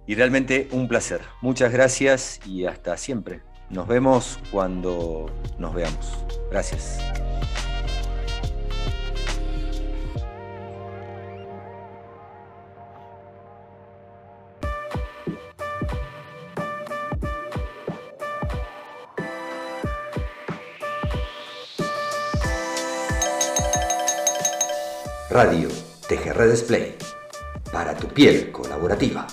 [0.08, 1.22] Y realmente un placer.
[1.42, 3.42] Muchas gracias y hasta siempre.
[3.70, 5.30] Nos vemos cuando
[5.60, 6.26] nos veamos.
[6.50, 7.00] Gracias.
[25.32, 25.70] Radio
[26.08, 26.98] TGR Display
[27.72, 29.28] para tu piel colaborativa.